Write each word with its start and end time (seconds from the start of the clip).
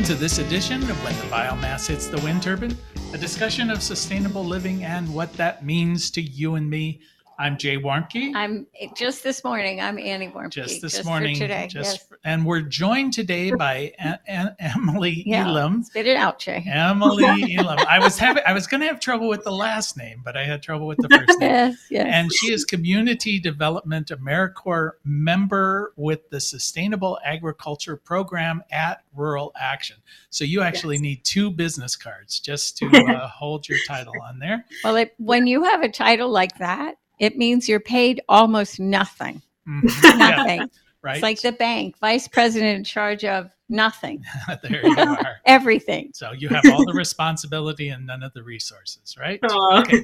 Welcome 0.00 0.16
to 0.16 0.22
this 0.22 0.38
edition 0.38 0.82
of 0.84 1.04
When 1.04 1.14
the 1.16 1.24
Biomass 1.24 1.86
Hits 1.86 2.06
the 2.06 2.16
Wind 2.20 2.42
Turbine, 2.42 2.74
a 3.12 3.18
discussion 3.18 3.68
of 3.68 3.82
sustainable 3.82 4.42
living 4.42 4.82
and 4.82 5.12
what 5.12 5.30
that 5.34 5.62
means 5.62 6.10
to 6.12 6.22
you 6.22 6.54
and 6.54 6.70
me. 6.70 7.02
I'm 7.40 7.56
Jay 7.56 7.78
Warmke. 7.78 8.32
I'm 8.34 8.66
just 8.94 9.24
this 9.24 9.42
morning. 9.42 9.80
I'm 9.80 9.98
Annie 9.98 10.28
Warmke. 10.28 10.50
Just 10.50 10.82
this 10.82 11.02
morning. 11.06 11.34
today. 11.36 11.68
Just 11.70 11.94
yes. 11.96 12.06
for- 12.06 12.18
and 12.22 12.44
we're 12.44 12.60
joined 12.60 13.14
today 13.14 13.50
by 13.50 13.94
a- 13.98 14.18
a- 14.28 14.54
Emily 14.60 15.22
Yeah. 15.24 15.46
Elam. 15.48 15.82
Spit 15.84 16.06
it 16.06 16.18
out, 16.18 16.38
Jay. 16.38 16.62
Emily 16.70 17.24
Elam. 17.56 17.78
I 17.88 17.98
was 17.98 18.18
having 18.18 18.42
I 18.46 18.52
was 18.52 18.66
going 18.66 18.82
to 18.82 18.86
have 18.88 19.00
trouble 19.00 19.26
with 19.26 19.42
the 19.42 19.52
last 19.52 19.96
name, 19.96 20.20
but 20.22 20.36
I 20.36 20.44
had 20.44 20.62
trouble 20.62 20.86
with 20.86 20.98
the 20.98 21.08
first 21.08 21.28
name. 21.40 21.50
Yes, 21.50 21.86
yes. 21.90 22.06
And 22.10 22.30
she 22.30 22.52
is 22.52 22.66
Community 22.66 23.40
Development 23.40 24.08
AmeriCorps 24.08 24.90
member 25.04 25.94
with 25.96 26.28
the 26.28 26.40
Sustainable 26.40 27.18
Agriculture 27.24 27.96
Program 27.96 28.62
at 28.70 29.02
Rural 29.16 29.50
Action. 29.58 29.96
So 30.28 30.44
you 30.44 30.60
actually 30.60 30.96
Yes. 30.96 31.02
need 31.02 31.24
two 31.24 31.50
business 31.50 31.96
cards 31.96 32.38
just 32.38 32.76
to 32.78 32.86
uh, 33.08 33.28
hold 33.28 33.66
your 33.66 33.78
title 33.88 34.12
on 34.22 34.38
there. 34.38 34.66
well, 34.84 34.96
it, 34.96 35.14
when 35.16 35.46
you 35.46 35.64
have 35.64 35.80
a 35.82 35.88
title 35.88 36.28
like 36.28 36.58
that, 36.58 36.96
it 37.20 37.38
means 37.38 37.68
you're 37.68 37.78
paid 37.78 38.20
almost 38.28 38.80
nothing. 38.80 39.40
Mhm. 39.68 39.82
Yeah, 40.04 40.16
Nothing. 40.36 40.70
right. 41.02 41.14
It's 41.16 41.22
like 41.22 41.40
the 41.40 41.52
bank, 41.52 41.96
vice 42.00 42.26
president 42.26 42.76
in 42.78 42.82
charge 42.84 43.24
of 43.24 43.50
nothing, 43.68 44.24
there 44.64 44.84
you 44.84 44.96
are. 44.98 45.36
everything. 45.46 46.10
So 46.12 46.32
you 46.32 46.48
have 46.48 46.64
all 46.72 46.84
the 46.84 46.92
responsibility 46.92 47.90
and 47.90 48.04
none 48.04 48.24
of 48.24 48.32
the 48.34 48.42
resources, 48.42 49.14
right? 49.16 49.38
Okay. 49.74 50.02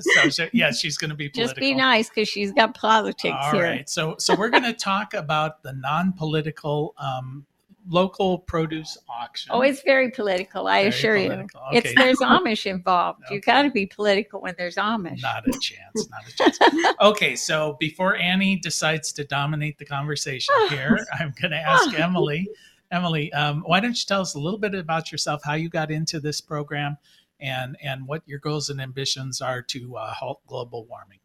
so, 0.00 0.28
so 0.28 0.48
yeah, 0.52 0.70
she's 0.70 0.96
going 0.96 1.10
to 1.10 1.16
be 1.16 1.28
political. 1.28 1.48
Just 1.54 1.60
be 1.60 1.74
nice 1.74 2.08
because 2.08 2.28
she's 2.28 2.52
got 2.52 2.74
politics 2.76 3.34
All 3.40 3.52
here. 3.52 3.64
right. 3.64 3.88
So 3.90 4.14
so 4.18 4.36
we're 4.36 4.50
going 4.50 4.62
to 4.62 4.72
talk 4.74 5.12
about 5.14 5.62
the 5.64 5.72
non-political 5.72 6.94
um, 6.98 7.44
local 7.90 8.38
produce 8.38 8.96
auction. 9.08 9.50
Oh, 9.52 9.60
it's 9.60 9.82
very 9.82 10.10
political. 10.10 10.68
I 10.68 10.78
Very 10.82 10.88
assure 10.88 11.16
political. 11.16 11.60
you. 11.72 11.78
Okay. 11.78 11.88
It's 11.90 11.98
there's 12.00 12.18
Amish 12.20 12.64
involved. 12.66 13.20
You 13.30 13.36
Okay. 13.38 13.52
got 13.52 13.62
to 13.62 13.70
be 13.70 13.84
political 13.86 14.40
when 14.40 14.54
there's 14.56 14.76
Amish. 14.76 15.20
Not 15.20 15.46
a 15.46 15.52
chance. 15.58 16.08
Not 16.10 16.26
a 16.28 16.32
chance. 16.36 16.94
Okay, 17.00 17.36
so 17.36 17.76
before 17.80 18.16
Annie 18.16 18.56
decides 18.56 19.12
to 19.14 19.24
dominate 19.24 19.78
the 19.78 19.84
conversation 19.84 20.54
here, 20.70 20.98
I'm 21.18 21.32
going 21.40 21.52
to 21.52 21.58
ask 21.58 21.98
Emily. 21.98 22.48
Emily, 22.90 23.32
um, 23.32 23.62
why 23.66 23.78
don't 23.80 23.90
you 23.96 24.04
tell 24.06 24.20
us 24.20 24.34
a 24.34 24.38
little 24.40 24.58
bit 24.58 24.74
about 24.74 25.12
yourself, 25.12 25.42
how 25.44 25.54
you 25.54 25.68
got 25.68 25.90
into 25.92 26.18
this 26.18 26.40
program, 26.40 26.96
and 27.38 27.76
and 27.82 28.06
what 28.06 28.22
your 28.26 28.40
goals 28.40 28.68
and 28.68 28.80
ambitions 28.80 29.40
are 29.40 29.62
to 29.62 29.96
uh, 29.96 30.12
halt 30.12 30.40
global 30.48 30.86
warming, 30.86 31.19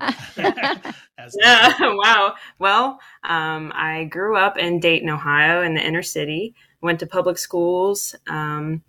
Yeah, 1.40 1.74
wow. 1.80 2.34
Well, 2.58 3.00
um, 3.24 3.72
I 3.74 4.04
grew 4.04 4.36
up 4.36 4.58
in 4.58 4.80
Dayton, 4.80 5.08
Ohio, 5.10 5.62
in 5.62 5.74
the 5.74 5.84
inner 5.84 6.02
city. 6.02 6.54
Went 6.82 7.00
to 7.00 7.06
public 7.06 7.38
schools. 7.38 8.14
Um, 8.28 8.82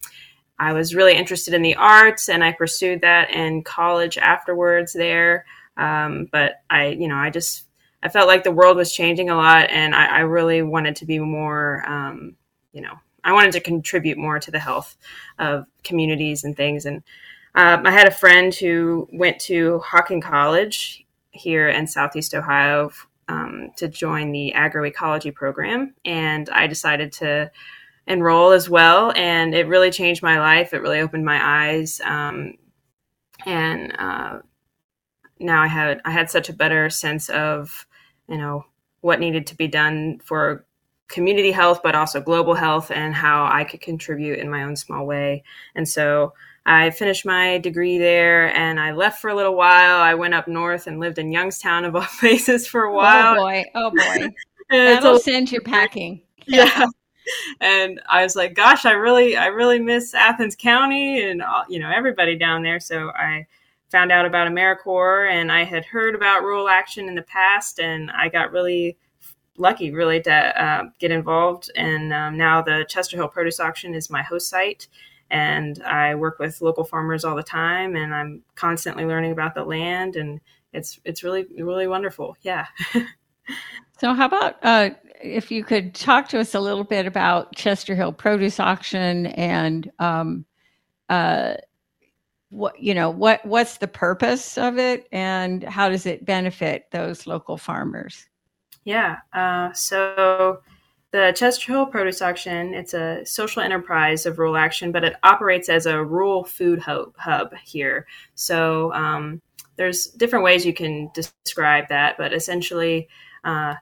I 0.59 0.73
was 0.73 0.95
really 0.95 1.15
interested 1.15 1.53
in 1.53 1.61
the 1.61 1.75
arts, 1.75 2.29
and 2.29 2.43
I 2.43 2.51
pursued 2.51 3.01
that 3.01 3.31
in 3.31 3.63
college 3.63 4.17
afterwards 4.17 4.93
there. 4.93 5.45
Um, 5.77 6.27
but 6.31 6.61
I, 6.69 6.87
you 6.87 7.07
know, 7.07 7.15
I 7.15 7.29
just 7.29 7.65
I 8.03 8.09
felt 8.09 8.27
like 8.27 8.43
the 8.43 8.51
world 8.51 8.77
was 8.77 8.93
changing 8.93 9.29
a 9.29 9.35
lot, 9.35 9.69
and 9.69 9.95
I, 9.95 10.17
I 10.17 10.19
really 10.21 10.61
wanted 10.61 10.95
to 10.97 11.05
be 11.05 11.19
more, 11.19 11.83
um, 11.87 12.35
you 12.73 12.81
know, 12.81 12.93
I 13.23 13.33
wanted 13.33 13.53
to 13.53 13.59
contribute 13.61 14.17
more 14.17 14.39
to 14.39 14.51
the 14.51 14.59
health 14.59 14.97
of 15.39 15.65
communities 15.83 16.43
and 16.43 16.55
things. 16.55 16.85
And 16.85 17.03
um, 17.55 17.85
I 17.85 17.91
had 17.91 18.07
a 18.07 18.11
friend 18.11 18.53
who 18.53 19.07
went 19.11 19.39
to 19.41 19.79
Hocking 19.79 20.21
College 20.21 21.05
here 21.31 21.69
in 21.69 21.87
Southeast 21.87 22.33
Ohio 22.33 22.91
um, 23.27 23.71
to 23.77 23.87
join 23.87 24.31
the 24.31 24.53
agroecology 24.55 25.33
program, 25.33 25.93
and 26.05 26.49
I 26.49 26.67
decided 26.67 27.11
to 27.13 27.51
enroll 28.07 28.51
as 28.51 28.69
well. 28.69 29.11
And 29.15 29.53
it 29.53 29.67
really 29.67 29.91
changed 29.91 30.23
my 30.23 30.39
life. 30.39 30.73
It 30.73 30.81
really 30.81 30.99
opened 30.99 31.25
my 31.25 31.67
eyes, 31.69 32.01
um, 32.03 32.53
and 33.45 33.93
uh, 33.99 34.39
now 35.39 35.61
I 35.61 35.67
had 35.67 36.01
I 36.05 36.11
had 36.11 36.29
such 36.29 36.49
a 36.49 36.53
better 36.53 36.89
sense 36.89 37.29
of 37.29 37.85
you 38.27 38.37
know 38.37 38.65
what 39.01 39.19
needed 39.19 39.47
to 39.47 39.55
be 39.55 39.67
done 39.67 40.19
for 40.23 40.65
community 41.07 41.51
health, 41.51 41.81
but 41.83 41.95
also 41.95 42.21
global 42.21 42.53
health, 42.53 42.91
and 42.91 43.13
how 43.13 43.45
I 43.45 43.63
could 43.63 43.81
contribute 43.81 44.39
in 44.39 44.49
my 44.49 44.63
own 44.63 44.75
small 44.75 45.05
way. 45.05 45.43
And 45.75 45.87
so 45.87 46.33
I 46.67 46.89
finished 46.89 47.25
my 47.25 47.59
degree 47.59 47.97
there 47.97 48.53
and 48.53 48.77
I 48.77 48.91
left 48.91 49.21
for 49.21 49.29
a 49.29 49.35
little 49.35 49.55
while. 49.55 49.99
I 49.99 50.13
went 50.13 50.33
up 50.33 50.49
north 50.49 50.85
and 50.85 50.99
lived 50.99 51.17
in 51.17 51.31
Youngstown, 51.31 51.85
of 51.85 51.95
all 51.95 52.01
places, 52.19 52.67
for 52.67 52.83
a 52.83 52.93
while. 52.93 53.35
oh 53.35 53.41
boy, 53.41 53.65
oh 53.73 53.89
boy, 53.89 54.29
that'll 54.69 55.15
a- 55.15 55.19
send 55.19 55.49
you 55.49 55.61
packing. 55.61 56.21
yeah. 56.45 56.85
And 57.61 58.01
I 58.09 58.23
was 58.23 58.35
like, 58.35 58.53
gosh, 58.53 58.85
I 58.85 58.91
really, 58.91 59.37
I 59.37 59.47
really 59.47 59.79
miss 59.79 60.13
Athens 60.13 60.57
County 60.57 61.21
and, 61.21 61.41
you 61.69 61.79
know, 61.79 61.89
everybody 61.89 62.37
down 62.37 62.63
there. 62.63 62.79
So 62.81 63.11
I 63.11 63.47
found 63.89 64.11
out 64.11 64.25
about 64.25 64.49
AmeriCorps 64.49 65.31
and 65.31 65.51
I 65.51 65.63
had 65.63 65.85
heard 65.85 66.15
about 66.15 66.43
rural 66.43 66.67
action 66.67 67.07
in 67.07 67.15
the 67.15 67.21
past 67.21 67.79
and 67.79 68.11
I 68.11 68.27
got 68.27 68.51
really 68.51 68.97
lucky 69.57 69.91
really 69.91 70.21
to 70.21 70.63
uh, 70.63 70.83
get 70.99 71.11
involved. 71.11 71.71
And 71.75 72.13
um, 72.13 72.37
now 72.37 72.61
the 72.61 72.85
Chester 72.89 73.17
Hill 73.17 73.27
Produce 73.29 73.59
Auction 73.59 73.93
is 73.93 74.09
my 74.09 74.21
host 74.21 74.49
site. 74.49 74.87
And 75.29 75.81
I 75.83 76.15
work 76.15 76.39
with 76.39 76.61
local 76.61 76.83
farmers 76.83 77.25
all 77.25 77.35
the 77.35 77.43
time 77.43 77.95
and 77.95 78.13
I'm 78.13 78.41
constantly 78.55 79.05
learning 79.05 79.31
about 79.31 79.55
the 79.55 79.63
land 79.63 80.15
and 80.15 80.39
it's, 80.73 80.99
it's 81.03 81.23
really, 81.23 81.45
really 81.57 81.87
wonderful. 81.87 82.37
Yeah. 82.41 82.67
So, 83.99 84.13
how 84.13 84.27
about 84.27 84.57
uh, 84.61 84.91
if 85.21 85.49
you 85.49 85.63
could 85.63 85.95
talk 85.95 86.29
to 86.29 86.39
us 86.39 86.53
a 86.53 86.59
little 86.59 86.83
bit 86.83 87.07
about 87.07 87.55
Chester 87.55 87.95
Hill 87.95 88.13
Produce 88.13 88.59
Auction 88.59 89.27
and 89.27 89.91
um, 89.97 90.45
uh, 91.09 91.55
what 92.49 92.79
you 92.79 92.93
know 92.93 93.09
what 93.09 93.43
what's 93.45 93.77
the 93.77 93.87
purpose 93.87 94.57
of 94.57 94.77
it 94.77 95.07
and 95.11 95.63
how 95.63 95.89
does 95.89 96.05
it 96.05 96.25
benefit 96.25 96.85
those 96.91 97.25
local 97.25 97.57
farmers? 97.57 98.27
Yeah. 98.83 99.17
Uh, 99.33 99.73
so 99.73 100.59
the 101.11 101.33
Chester 101.35 101.71
Hill 101.71 101.85
Produce 101.85 102.21
Auction, 102.21 102.73
it's 102.73 102.93
a 102.93 103.25
social 103.25 103.61
enterprise 103.61 104.25
of 104.25 104.39
rural 104.39 104.57
action, 104.57 104.91
but 104.91 105.03
it 105.03 105.15
operates 105.23 105.69
as 105.69 105.85
a 105.85 106.03
rural 106.03 106.43
food 106.43 106.79
hub, 106.79 107.15
hub 107.17 107.53
here. 107.63 108.05
So 108.35 108.93
um, 108.93 109.41
there's 109.77 110.07
different 110.07 110.43
ways 110.43 110.65
you 110.65 110.73
can 110.73 111.09
describe 111.13 111.87
that, 111.89 112.17
but 112.17 112.33
essentially, 112.33 113.07
uh, 113.43 113.75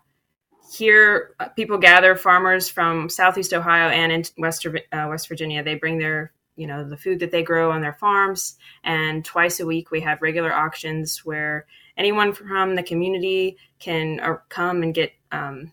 here 0.72 1.36
uh, 1.40 1.50
people 1.50 1.78
gather 1.78 2.16
farmers 2.16 2.70
from 2.70 3.10
Southeast 3.10 3.54
Ohio 3.54 3.90
and 3.90 4.12
in 4.12 4.24
West, 4.38 4.66
uh, 4.66 5.08
West 5.10 5.28
Virginia. 5.28 5.64
They 5.64 5.76
bring 5.76 5.98
their 5.98 6.32
you 6.56 6.68
know 6.68 6.88
the 6.88 6.98
food 6.98 7.20
that 7.20 7.32
they 7.32 7.44
grow 7.44 7.72
on 7.72 7.82
their 7.82 7.94
farms, 7.94 8.58
and 8.84 9.24
twice 9.24 9.60
a 9.60 9.66
week 9.66 9.92
we 9.92 10.02
have 10.02 10.22
regular 10.22 10.54
auctions 10.54 11.24
where 11.24 11.66
anyone 11.98 12.34
from 12.34 12.76
the 12.76 12.84
community 12.84 13.58
can 13.80 14.20
uh, 14.22 14.38
come 14.50 14.84
and 14.84 14.94
get 14.94 15.12
um, 15.32 15.72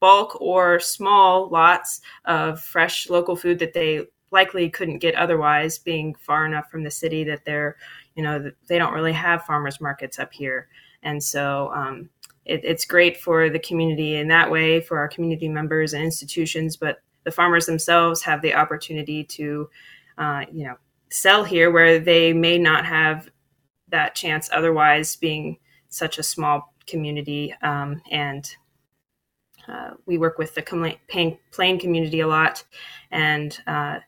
bulk 0.00 0.40
or 0.40 0.78
small 0.78 1.48
lots 1.48 2.00
of 2.24 2.60
fresh 2.60 3.08
local 3.08 3.36
food 3.36 3.58
that 3.58 3.74
they 3.74 4.06
likely 4.30 4.68
couldn't 4.68 4.98
get 4.98 5.14
otherwise 5.14 5.78
being 5.78 6.14
far 6.14 6.46
enough 6.46 6.70
from 6.70 6.84
the 6.84 6.90
city 6.90 7.24
that 7.24 7.44
they're 7.44 7.76
you 8.14 8.22
know 8.22 8.50
they 8.68 8.78
don't 8.78 8.94
really 8.94 9.12
have 9.12 9.44
farmers 9.44 9.80
markets 9.80 10.18
up 10.18 10.32
here. 10.32 10.68
And 11.02 11.22
so 11.22 11.70
um, 11.72 12.08
it, 12.44 12.60
it's 12.64 12.84
great 12.84 13.18
for 13.18 13.48
the 13.48 13.58
community 13.58 14.16
in 14.16 14.26
that 14.28 14.50
way 14.50 14.80
for 14.80 14.98
our 14.98 15.08
community 15.08 15.48
members 15.48 15.92
and 15.92 16.02
institutions 16.02 16.76
but 16.76 17.00
the 17.24 17.30
farmers 17.30 17.66
themselves 17.66 18.22
have 18.22 18.42
the 18.42 18.54
opportunity 18.54 19.22
to 19.22 19.68
uh, 20.16 20.44
you 20.50 20.64
know 20.64 20.74
sell 21.10 21.44
here 21.44 21.70
where 21.70 21.98
they 22.00 22.32
may 22.32 22.58
not 22.58 22.84
have 22.84 23.30
that 23.88 24.14
chance 24.14 24.50
otherwise 24.52 25.16
being 25.16 25.58
such 25.88 26.18
a 26.18 26.22
small 26.22 26.74
community 26.86 27.54
um, 27.62 28.00
and 28.10 28.56
uh, 29.68 29.90
we 30.06 30.18
work 30.18 30.38
with 30.38 30.54
the 30.54 30.62
plain 31.52 31.78
community 31.78 32.20
a 32.20 32.26
lot. 32.26 32.64
And 33.10 33.56
uh, 33.66 33.98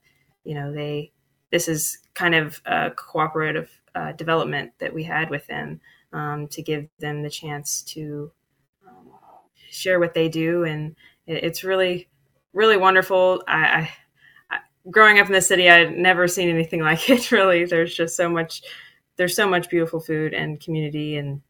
you 0.45 0.55
know 0.55 0.73
they 0.73 1.13
this 1.51 1.69
is 1.69 1.99
kind 2.15 2.35
of 2.35 2.61
a 2.65 2.91
cooperative 2.91 3.71
uh, 3.95 4.13
development 4.13 4.73
that 4.79 4.95
we 4.95 5.03
had 5.03 5.31
with 5.31 5.47
them 5.47 5.81
um, 6.13 6.47
to 6.49 6.63
give 6.63 6.89
them 6.99 7.23
the 7.23 7.31
chance 7.31 7.83
to 7.83 8.31
um, 8.87 9.09
share 9.69 9.99
what 9.99 10.15
they 10.15 10.29
do. 10.29 10.65
And 10.65 10.97
it, 11.27 11.45
it's 11.45 11.65
really 11.65 12.09
really 12.53 12.77
wonderful. 12.77 13.43
I, 13.47 13.59
I 13.63 13.91
growing 14.91 15.19
up 15.19 15.27
in 15.27 15.33
the 15.33 15.43
city 15.43 15.69
i'd 15.69 15.95
never 15.97 16.27
seen 16.27 16.49
anything 16.49 16.81
like 16.83 17.11
it 17.11 17.31
really. 17.31 17.65
There's 17.65 17.95
just 17.95 18.17
so 18.17 18.29
much 18.29 18.63
there's 19.17 19.37
so 19.37 19.49
much 19.49 19.69
beautiful 19.69 20.01
food 20.01 20.33
and 20.33 20.61
community 20.61 21.17
and 21.17 21.43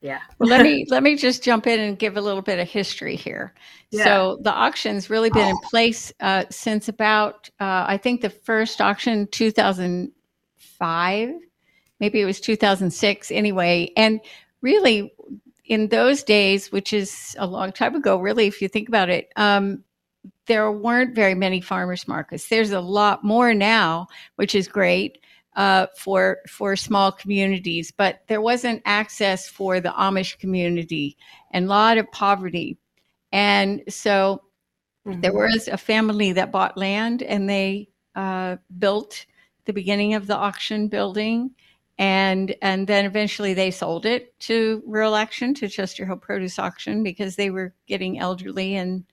yeah 0.00 0.20
Well, 0.38 0.48
let 0.48 0.62
me 0.62 0.86
let 0.90 1.02
me 1.02 1.16
just 1.16 1.42
jump 1.42 1.66
in 1.66 1.80
and 1.80 1.98
give 1.98 2.16
a 2.16 2.20
little 2.20 2.42
bit 2.42 2.58
of 2.58 2.68
history 2.68 3.16
here. 3.16 3.54
Yeah. 3.90 4.04
So 4.04 4.38
the 4.42 4.52
auction's 4.52 5.10
really 5.10 5.30
been 5.30 5.48
in 5.48 5.58
place 5.70 6.12
uh, 6.20 6.44
since 6.50 6.88
about 6.88 7.48
uh, 7.60 7.84
I 7.88 7.96
think 7.96 8.20
the 8.20 8.30
first 8.30 8.80
auction 8.80 9.26
2005, 9.28 11.30
maybe 12.00 12.20
it 12.20 12.24
was 12.24 12.40
2006 12.40 13.30
anyway, 13.30 13.92
and 13.96 14.20
really 14.60 15.12
in 15.64 15.88
those 15.88 16.22
days, 16.22 16.72
which 16.72 16.92
is 16.92 17.36
a 17.38 17.46
long 17.46 17.72
time 17.72 17.94
ago, 17.94 18.18
really 18.18 18.46
if 18.46 18.62
you 18.62 18.68
think 18.68 18.88
about 18.88 19.10
it, 19.10 19.30
um, 19.36 19.84
there 20.46 20.70
weren't 20.72 21.14
very 21.14 21.34
many 21.34 21.60
farmers 21.60 22.08
markets. 22.08 22.48
There's 22.48 22.70
a 22.70 22.80
lot 22.80 23.24
more 23.24 23.54
now, 23.54 24.08
which 24.36 24.54
is 24.54 24.68
great 24.68 25.18
uh, 25.58 25.88
for 25.96 26.38
for 26.48 26.76
small 26.76 27.10
communities, 27.10 27.90
but 27.90 28.22
there 28.28 28.40
wasn't 28.40 28.80
access 28.84 29.48
for 29.48 29.80
the 29.80 29.88
Amish 29.90 30.38
community 30.38 31.16
and 31.50 31.66
a 31.66 31.68
lot 31.68 31.98
of 31.98 32.10
poverty. 32.12 32.78
And 33.32 33.82
so 33.88 34.42
mm-hmm. 35.04 35.20
there 35.20 35.32
was 35.34 35.66
a 35.66 35.76
family 35.76 36.30
that 36.32 36.52
bought 36.52 36.76
land 36.76 37.24
and 37.24 37.50
they 37.50 37.88
uh, 38.14 38.56
built 38.78 39.26
the 39.64 39.72
beginning 39.72 40.14
of 40.14 40.28
the 40.28 40.36
auction 40.36 40.86
building 40.86 41.50
and 41.98 42.54
and 42.62 42.86
then 42.86 43.04
eventually 43.04 43.52
they 43.52 43.72
sold 43.72 44.06
it 44.06 44.38
to 44.38 44.82
rural 44.86 45.16
action 45.16 45.52
to 45.52 45.68
chester 45.68 46.06
hill 46.06 46.16
produce 46.16 46.58
auction 46.58 47.02
because 47.02 47.36
they 47.36 47.50
were 47.50 47.74
getting 47.86 48.18
elderly 48.18 48.76
and 48.76 49.04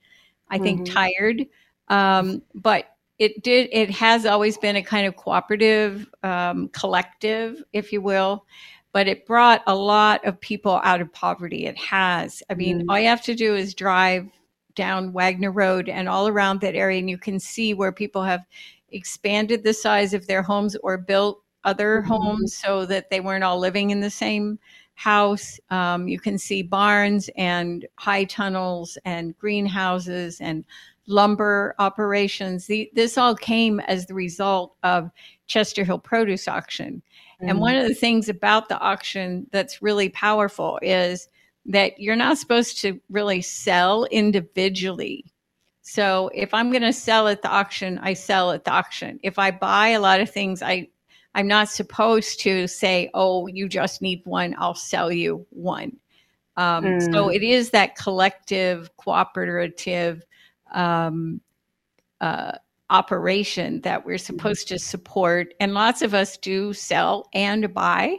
i 0.50 0.58
think 0.58 0.82
mm-hmm. 0.82 0.94
tired 0.94 1.46
um, 1.90 2.42
but 2.54 2.95
it 3.20 3.44
did 3.44 3.70
it 3.72 3.90
has 3.90 4.26
always 4.26 4.58
been 4.58 4.76
a 4.76 4.84
kind 4.84 5.08
of 5.08 5.16
cooperative 5.16 6.08
um, 6.24 6.68
collective 6.70 7.64
if 7.74 7.92
you 7.92 8.02
will 8.02 8.46
but 8.92 9.08
it 9.08 9.26
brought 9.26 9.62
a 9.68 9.76
lot 9.76 10.24
of 10.26 10.40
people 10.40 10.80
out 10.84 11.02
of 11.02 11.12
poverty 11.14 11.66
it 11.66 11.78
has 11.78 12.44
i 12.50 12.54
mean 12.54 12.80
mm-hmm. 12.80 12.90
all 12.90 13.00
you 13.00 13.08
have 13.08 13.24
to 13.24 13.36
do 13.36 13.56
is 13.56 13.74
drive 13.74 14.28
down 14.76 15.14
wagner 15.14 15.52
road 15.52 15.88
and 15.88 16.10
all 16.10 16.28
around 16.28 16.60
that 16.60 16.76
area 16.76 17.00
and 17.00 17.10
you 17.10 17.18
can 17.18 17.40
see 17.40 17.74
where 17.74 17.92
people 17.92 18.24
have 18.24 18.42
expanded 18.90 19.64
the 19.64 19.74
size 19.74 20.14
of 20.14 20.28
their 20.28 20.42
homes 20.42 20.76
or 20.84 20.98
built 20.98 21.42
other 21.64 22.02
mm-hmm. 22.02 22.14
homes 22.14 22.56
so 22.56 22.86
that 22.86 23.10
they 23.10 23.20
weren't 23.20 23.44
all 23.44 23.60
living 23.60 23.90
in 23.90 24.00
the 24.00 24.10
same 24.10 24.58
house. 24.96 25.60
Um, 25.70 26.08
you 26.08 26.20
can 26.20 26.38
see 26.38 26.62
barns 26.62 27.30
and 27.36 27.86
high 27.98 28.24
tunnels 28.24 28.98
and 29.04 29.38
greenhouses 29.38 30.40
and 30.40 30.64
lumber 31.08 31.76
operations. 31.80 32.68
The, 32.68 32.90
this 32.94 33.18
all 33.18 33.36
came 33.36 33.80
as 33.82 34.06
the 34.06 34.14
result 34.14 34.76
of 34.84 35.12
Chester 35.48 35.84
Hill 35.84 36.00
Produce 36.00 36.48
Auction. 36.48 37.02
Mm. 37.42 37.50
And 37.50 37.60
one 37.60 37.76
of 37.76 37.88
the 37.88 37.94
things 37.94 38.30
about 38.30 38.70
the 38.70 38.80
auction 38.80 39.48
that's 39.52 39.82
really 39.82 40.10
powerful 40.10 40.80
is 40.82 41.28
that 41.66 42.00
you're 42.00 42.16
not 42.16 42.38
supposed 42.38 42.80
to 42.82 43.00
really 43.10 43.42
sell 43.42 44.06
individually. 44.06 45.26
So 45.82 46.30
if 46.34 46.54
I'm 46.54 46.72
going 46.72 46.82
to 46.84 46.94
sell 46.94 47.28
at 47.28 47.42
the 47.42 47.50
auction, 47.50 48.00
I 48.00 48.14
sell 48.14 48.52
at 48.52 48.64
the 48.64 48.72
auction. 48.72 49.20
If 49.24 49.38
I 49.38 49.52
buy 49.52 49.90
a 49.90 50.00
lot 50.00 50.20
of 50.20 50.30
things, 50.30 50.62
I 50.62 50.90
I'm 51.36 51.48
not 51.48 51.68
supposed 51.68 52.40
to 52.42 52.66
say, 52.66 53.10
"Oh, 53.14 53.48
you 53.48 53.68
just 53.68 54.02
need 54.02 54.22
one. 54.26 54.56
I'll 54.58 54.74
sell 54.74 55.12
you 55.12 55.46
one." 55.50 55.98
Um, 56.56 56.86
mm. 56.86 57.12
So 57.12 57.30
it 57.30 57.44
is 57.44 57.72
that 57.72 57.98
collective, 57.98 58.96
cooperative 58.98 60.24
um, 60.74 61.42
uh, 62.22 62.54
operation 62.90 63.82
that 63.82 64.06
we're 64.06 64.18
supposed 64.18 64.68
to 64.70 64.80
support, 64.80 65.54
and 65.60 65.74
lots 65.74 66.02
of 66.02 66.14
us 66.14 66.38
do 66.38 66.74
sell 66.74 67.28
and 67.34 67.74
buy 67.74 68.18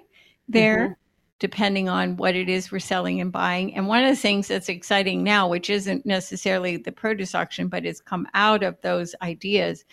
there. 0.49 0.79
Mm-hmm. 0.79 0.93
Depending 1.39 1.87
on 1.87 2.17
what 2.17 2.35
it 2.35 2.49
is 2.49 2.73
we're 2.73 2.79
selling 2.79 3.21
and 3.21 3.31
buying. 3.31 3.75
And 3.75 3.87
one 3.87 4.03
of 4.03 4.09
the 4.09 4.17
things 4.17 4.49
that's 4.49 4.71
exciting 4.71 5.23
now, 5.23 5.47
which 5.47 5.69
isn't 5.69 6.07
necessarily 6.07 6.79
the 6.79 6.93
produce 6.93 7.35
auction, 7.35 7.69
but 7.69 7.85
it's 7.85 8.01
come 8.01 8.27
out 8.33 8.63
of 8.63 8.81
those 8.81 9.15
ideas, 9.21 9.85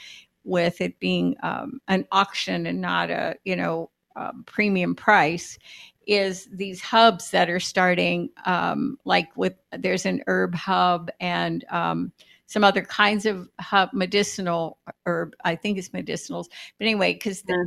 with 0.44 0.82
it 0.82 1.00
being 1.00 1.36
um, 1.44 1.80
an 1.88 2.06
auction 2.12 2.66
and 2.66 2.82
not 2.82 3.10
a 3.10 3.36
you 3.46 3.56
know 3.56 3.90
um, 4.16 4.44
premium 4.46 4.96
price 4.96 5.58
is 6.06 6.50
these 6.52 6.82
hubs 6.82 7.32
that 7.32 7.50
are 7.50 7.60
starting 7.60 8.30
um, 8.46 8.98
like 9.06 9.30
with 9.36 9.56
there's 9.80 10.06
an 10.06 10.22
herb 10.28 10.54
hub 10.54 11.10
and 11.20 11.66
um, 11.70 12.12
some 12.54 12.64
other 12.64 12.84
kinds 12.84 13.26
of 13.26 13.50
medicinal 13.94 14.78
herb 15.08 15.34
i 15.44 15.56
think 15.56 15.78
it's 15.78 15.90
medicinals 15.90 16.46
but 16.78 16.86
anyway 16.86 17.14
because 17.14 17.42
mm. 17.42 17.66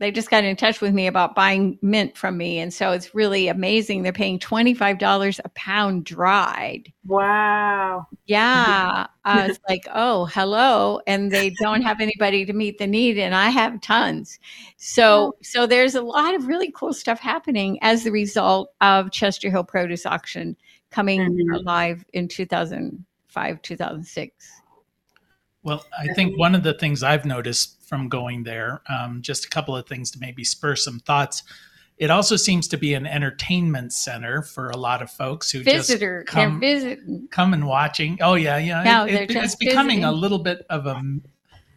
they 0.00 0.10
just 0.10 0.30
got 0.30 0.44
in 0.44 0.56
touch 0.56 0.80
with 0.80 0.94
me 0.94 1.06
about 1.06 1.34
buying 1.34 1.78
mint 1.82 2.16
from 2.16 2.38
me. 2.38 2.58
And 2.58 2.72
so 2.72 2.90
it's 2.92 3.14
really 3.14 3.48
amazing. 3.48 4.02
They're 4.02 4.14
paying 4.14 4.38
$25 4.38 5.40
a 5.44 5.48
pound 5.50 6.04
dried. 6.04 6.90
Wow. 7.04 8.06
Yeah. 8.24 9.06
I 9.26 9.48
was 9.48 9.60
like, 9.68 9.86
oh, 9.94 10.24
hello. 10.24 11.02
And 11.06 11.30
they 11.30 11.50
don't 11.60 11.82
have 11.82 12.00
anybody 12.00 12.46
to 12.46 12.54
meet 12.54 12.78
the 12.78 12.86
need. 12.86 13.18
And 13.18 13.34
I 13.34 13.50
have 13.50 13.82
tons. 13.82 14.38
So, 14.78 15.36
so 15.42 15.66
there's 15.66 15.94
a 15.94 16.02
lot 16.02 16.34
of 16.34 16.46
really 16.46 16.72
cool 16.72 16.94
stuff 16.94 17.20
happening 17.20 17.78
as 17.82 18.02
the 18.02 18.10
result 18.10 18.72
of 18.80 19.12
Chester 19.12 19.50
Hill 19.50 19.64
Produce 19.64 20.06
Auction 20.06 20.56
coming 20.90 21.20
mm-hmm. 21.20 21.66
live 21.66 22.06
in 22.14 22.26
2005, 23.30 23.62
2006. 23.62 24.62
Well, 25.62 25.84
I 25.98 26.12
think 26.14 26.38
one 26.38 26.54
of 26.54 26.62
the 26.62 26.74
things 26.74 27.02
I've 27.02 27.24
noticed 27.24 27.82
from 27.86 28.08
going 28.08 28.44
there, 28.44 28.80
um, 28.88 29.20
just 29.20 29.44
a 29.44 29.48
couple 29.48 29.76
of 29.76 29.86
things 29.86 30.10
to 30.12 30.18
maybe 30.18 30.42
spur 30.42 30.74
some 30.74 31.00
thoughts. 31.00 31.42
It 31.98 32.10
also 32.10 32.36
seems 32.36 32.66
to 32.68 32.78
be 32.78 32.94
an 32.94 33.06
entertainment 33.06 33.92
center 33.92 34.40
for 34.40 34.70
a 34.70 34.76
lot 34.76 35.02
of 35.02 35.10
folks 35.10 35.50
who 35.50 35.62
Visitor, 35.62 36.24
just 36.24 36.34
come, 36.34 37.28
come 37.30 37.52
and 37.52 37.66
watching. 37.66 38.18
Oh 38.22 38.34
yeah, 38.34 38.56
yeah. 38.56 38.82
No, 38.82 39.04
it, 39.04 39.30
it, 39.30 39.36
it's 39.36 39.54
becoming 39.54 39.98
visiting. 39.98 40.04
a 40.04 40.12
little 40.12 40.38
bit 40.38 40.64
of 40.70 40.86
a 40.86 41.02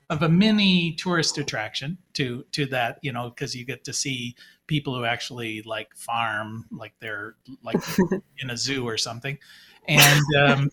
of 0.09 0.21
a 0.21 0.29
mini 0.29 0.93
tourist 0.93 1.37
attraction 1.37 1.97
to 2.13 2.45
to 2.53 2.65
that, 2.67 2.99
you 3.01 3.11
know, 3.11 3.29
because 3.29 3.53
you 3.53 3.65
get 3.65 3.83
to 3.83 3.91
see 3.91 4.33
people 4.65 4.95
who 4.95 5.03
actually 5.03 5.61
like 5.63 5.93
farm, 5.93 6.67
like 6.71 6.93
they're 7.01 7.35
like 7.61 7.75
in 8.37 8.49
a 8.49 8.55
zoo 8.55 8.87
or 8.87 8.97
something, 8.97 9.37
and 9.89 10.23
um, 10.39 10.69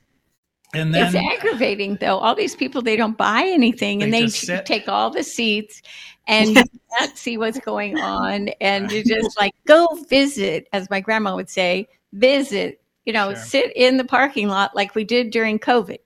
and 0.75 0.95
then 0.95 1.15
it's 1.15 1.17
aggravating 1.17 1.97
though. 2.01 2.19
All 2.19 2.35
these 2.35 2.55
people 2.55 2.83
they 2.83 2.97
don't 2.97 3.17
buy 3.17 3.45
anything 3.45 4.03
and 4.03 4.13
they 4.13 4.29
take 4.29 4.89
all 4.89 5.11
the 5.11 5.25
seats 5.25 5.83
and 6.27 6.55
can't 6.55 7.17
see 7.17 7.37
what's 7.39 7.59
going 7.59 7.99
on 7.99 8.49
and 8.61 8.91
you 8.91 9.03
just 9.05 9.39
like 9.39 9.55
go 9.67 9.87
visit, 10.09 10.69
as 10.73 10.89
my 10.91 11.01
grandma 11.01 11.35
would 11.35 11.51
say, 11.51 11.89
visit, 12.13 12.81
you 13.05 13.13
know, 13.13 13.35
sure. 13.35 13.43
sit 13.43 13.77
in 13.77 13.97
the 13.97 14.05
parking 14.05 14.49
lot 14.49 14.75
like 14.77 14.95
we 14.95 15.05
did 15.05 15.31
during 15.31 15.59
COVID. 15.59 15.99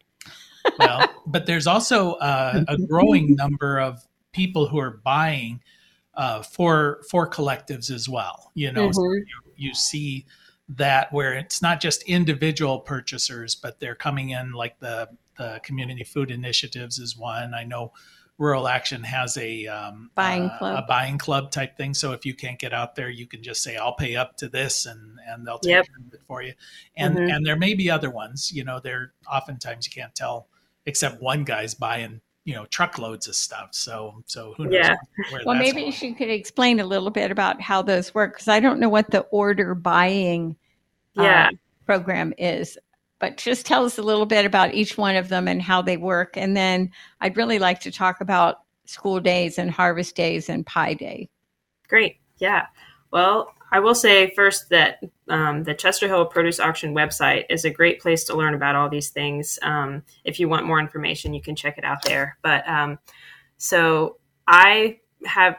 well, 0.79 1.09
but 1.27 1.47
there's 1.47 1.67
also 1.67 2.15
uh, 2.15 2.65
a 2.69 2.79
growing 2.89 3.35
number 3.35 3.79
of 3.79 4.07
people 4.33 4.67
who 4.67 4.79
are 4.79 5.01
buying 5.05 5.61
uh, 6.15 6.43
for 6.43 7.03
for 7.11 7.29
collectives 7.29 7.91
as 7.91 8.09
well. 8.09 8.51
You 8.55 8.73
know, 8.73 8.89
mm-hmm. 8.89 8.93
so 8.93 9.13
you, 9.13 9.27
you 9.57 9.75
see 9.75 10.25
that 10.69 11.13
where 11.13 11.35
it's 11.35 11.61
not 11.61 11.81
just 11.81 12.03
individual 12.05 12.81
purchasers, 12.81 13.55
but 13.55 13.81
they're 13.81 13.95
coming 13.95 14.31
in 14.31 14.53
like 14.53 14.79
the 14.81 15.09
the 15.37 15.61
community 15.65 16.05
food 16.05 16.31
initiatives 16.31 16.99
is 16.99 17.17
one. 17.17 17.55
I 17.55 17.65
know 17.65 17.93
Rural 18.39 18.67
Action 18.67 19.03
has 19.05 19.37
a 19.37 19.67
um, 19.67 20.11
buying 20.15 20.45
uh, 20.45 20.59
club, 20.59 20.85
a 20.85 20.87
buying 20.87 21.19
club 21.19 21.51
type 21.51 21.77
thing. 21.77 21.95
So 21.95 22.13
if 22.13 22.27
you 22.27 22.35
can't 22.35 22.59
get 22.59 22.73
out 22.73 22.95
there, 22.97 23.09
you 23.09 23.27
can 23.27 23.43
just 23.43 23.63
say, 23.63 23.77
"I'll 23.77 23.95
pay 23.95 24.17
up 24.17 24.37
to 24.39 24.49
this," 24.49 24.87
and 24.87 25.19
and 25.27 25.47
they'll 25.47 25.59
take 25.59 25.71
yep. 25.71 25.87
it 26.13 26.21
for 26.27 26.43
you. 26.43 26.55
And 26.97 27.17
mm-hmm. 27.17 27.31
and 27.31 27.47
there 27.47 27.57
may 27.57 27.75
be 27.75 27.91
other 27.91 28.11
ones. 28.11 28.53
You 28.53 28.65
know, 28.65 28.81
there 28.81 29.13
oftentimes 29.31 29.87
you 29.87 29.93
can't 29.93 30.15
tell 30.15 30.49
except 30.87 31.23
one 31.23 31.45
guy's 31.45 31.75
buying 31.75 32.21
you 32.45 32.55
know 32.55 32.67
truckloads 32.67 33.27
of 33.27 33.35
stuff 33.35 33.69
so 33.73 34.23
so 34.27 34.55
who 34.57 34.65
knows 34.65 34.75
yeah. 34.75 34.97
well 35.47 35.57
maybe 35.57 35.81
going. 35.83 35.95
you 36.01 36.15
could 36.15 36.31
explain 36.31 36.79
a 36.79 36.85
little 36.85 37.11
bit 37.11 37.31
about 37.31 37.61
how 37.61 37.81
those 37.81 38.15
work 38.15 38.35
because 38.35 38.49
i 38.49 38.61
don't 38.61 38.79
know 38.79 38.89
what 38.89 39.11
the 39.11 39.21
order 39.31 39.75
buying 39.75 40.55
uh, 41.19 41.23
yeah. 41.23 41.49
Uh, 41.53 41.57
program 41.87 42.33
is 42.39 42.79
but 43.19 43.37
just 43.39 43.65
tell 43.65 43.85
us 43.85 43.99
a 43.99 44.03
little 44.03 44.27
bit 44.27 44.45
about 44.45 44.75
each 44.75 44.99
one 44.99 45.17
of 45.17 45.29
them 45.29 45.49
and 45.49 45.63
how 45.63 45.81
they 45.81 45.97
work 45.97 46.37
and 46.37 46.57
then 46.57 46.91
i'd 47.23 47.37
really 47.37 47.59
like 47.59 47.81
to 47.81 47.91
talk 47.91 48.21
about 48.21 48.61
school 48.85 49.21
days 49.21 49.59
and 49.59 49.71
harvest 49.71 50.15
days 50.15 50.49
and 50.49 50.67
pie 50.67 50.95
day 50.95 51.29
great 51.89 52.19
yeah 52.39 52.67
well 53.11 53.55
I 53.75 53.81
will 53.81 53.97
say 53.97 54.33
first 54.37 54.69
that 54.69 55.01
um, 55.29 55.65
the 55.65 55.75
Chester 55.75 56.07
Hill 56.07 56.27
Produce 56.27 56.61
Auction 56.61 56.95
website 56.95 57.47
is 57.51 57.65
a 57.65 57.71
great 57.71 58.01
place 58.01 58.23
to 58.25 58.37
learn 58.37 58.55
about 58.55 58.77
all 58.77 58.89
these 58.89 59.11
things. 59.11 59.59
Um, 59.63 60.05
if 60.23 60.39
you 60.39 60.49
want 60.49 60.65
more 60.65 60.79
information, 60.79 61.35
you 61.35 61.43
can 61.43 61.57
check 61.57 61.77
it 61.77 61.83
out 61.83 62.05
there. 62.05 62.39
But 62.41 62.69
um, 62.69 63.01
so 63.57 64.19
I 64.47 65.01
have, 65.27 65.57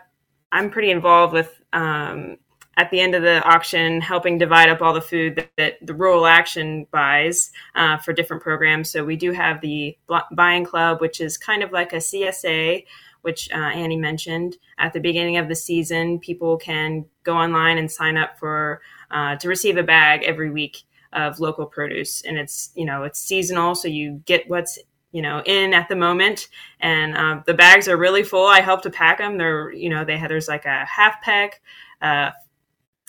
I'm 0.50 0.70
pretty 0.70 0.92
involved 0.92 1.34
with 1.34 1.62
um, 1.74 2.38
at 2.78 2.90
the 2.90 3.02
end 3.02 3.16
of 3.16 3.22
the 3.22 3.44
auction, 3.44 4.00
helping 4.00 4.38
divide 4.38 4.70
up 4.70 4.82
all 4.82 4.94
the 4.94 5.02
food 5.02 5.36
that, 5.36 5.50
that 5.58 5.86
the 5.86 5.94
Rural 5.94 6.26
Action 6.26 6.88
buys 6.92 7.52
uh, 7.76 7.98
for 7.98 8.14
different 8.14 8.42
programs. 8.42 8.90
So 8.90 9.04
we 9.04 9.18
do 9.18 9.34
have 9.34 9.60
the 9.60 9.98
Buying 10.32 10.64
Club, 10.64 11.02
which 11.02 11.20
is 11.20 11.38
kind 11.38 11.64
of 11.64 11.74
like 11.74 11.92
a 11.92 11.98
CSA 11.98 12.86
which 13.26 13.52
uh, 13.52 13.58
Annie 13.58 13.98
mentioned 13.98 14.58
at 14.78 14.94
the 14.94 15.00
beginning 15.00 15.38
of 15.38 15.50
the 15.50 15.56
season. 15.56 16.20
People 16.20 16.58
can 16.58 17.06
go 17.24 17.36
online 17.36 17.80
and 17.80 17.92
sign 17.92 18.18
up 18.18 18.38
for 18.38 18.82
uh, 19.10 19.36
to 19.38 19.50
receive 19.50 19.78
a 19.78 19.84
bag 19.84 20.22
every 20.24 20.52
week 20.52 20.84
of 21.12 21.40
local 21.40 21.66
produce, 21.66 22.22
and 22.22 22.38
it's 22.38 22.70
you 22.76 22.86
know 22.86 23.02
it's 23.02 23.20
seasonal, 23.20 23.74
so 23.74 23.88
you 23.88 24.22
get 24.28 24.48
what's 24.48 24.78
you 25.12 25.24
know 25.24 25.42
in 25.48 25.74
at 25.74 25.90
the 25.90 25.96
moment, 25.96 26.50
and 26.82 27.18
uh, 27.18 27.42
the 27.48 27.56
bags 27.56 27.88
are 27.88 27.98
really 27.98 28.22
full. 28.22 28.46
I 28.46 28.62
help 28.62 28.84
to 28.84 28.92
pack 28.92 29.18
them. 29.18 29.40
They're 29.40 29.74
you 29.74 29.90
know 29.90 30.06
they 30.06 30.18
have 30.18 30.30
there's 30.30 30.48
like 30.48 30.66
a 30.66 30.86
half 30.86 31.22
peck. 31.24 31.62
Uh, 32.02 32.30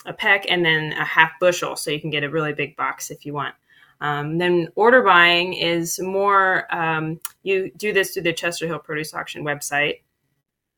a 0.06 0.12
peck 0.12 0.46
and 0.48 0.64
then 0.64 0.92
a 0.92 1.04
half 1.04 1.32
bushel, 1.40 1.74
so 1.74 1.90
you 1.90 2.00
can 2.00 2.10
get 2.10 2.22
a 2.22 2.30
really 2.30 2.52
big 2.52 2.76
box 2.76 3.10
if 3.10 3.26
you 3.26 3.34
want. 3.34 3.54
Um, 4.00 4.38
then 4.38 4.68
order 4.76 5.02
buying 5.02 5.54
is 5.54 5.98
more, 5.98 6.72
um, 6.72 7.18
you 7.42 7.72
do 7.76 7.92
this 7.92 8.12
through 8.12 8.22
the 8.22 8.32
Chester 8.32 8.66
Hill 8.66 8.78
Produce 8.78 9.14
Auction 9.14 9.44
website 9.44 10.02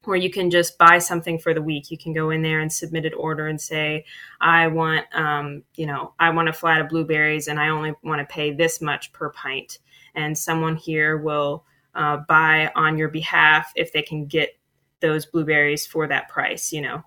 where 0.08 0.16
you 0.16 0.30
can 0.30 0.50
just 0.50 0.78
buy 0.78 0.98
something 0.98 1.38
for 1.38 1.52
the 1.52 1.60
week. 1.60 1.90
You 1.90 1.98
can 1.98 2.14
go 2.14 2.30
in 2.30 2.40
there 2.40 2.60
and 2.60 2.72
submit 2.72 3.04
an 3.04 3.12
order 3.12 3.46
and 3.46 3.60
say, 3.60 4.06
I 4.40 4.66
want, 4.68 5.04
um, 5.12 5.64
you 5.74 5.84
know, 5.84 6.14
I 6.18 6.30
want 6.30 6.48
a 6.48 6.52
flat 6.54 6.80
of 6.80 6.88
blueberries 6.88 7.46
and 7.46 7.60
I 7.60 7.68
only 7.68 7.92
want 8.02 8.26
to 8.26 8.34
pay 8.34 8.50
this 8.50 8.80
much 8.80 9.12
per 9.12 9.28
pint. 9.30 9.78
And 10.14 10.36
someone 10.36 10.76
here 10.76 11.18
will 11.18 11.66
uh, 11.94 12.18
buy 12.26 12.72
on 12.74 12.96
your 12.96 13.08
behalf 13.08 13.70
if 13.76 13.92
they 13.92 14.00
can 14.00 14.24
get 14.24 14.58
those 15.00 15.26
blueberries 15.26 15.86
for 15.86 16.08
that 16.08 16.30
price, 16.30 16.72
you 16.72 16.80
know. 16.80 17.02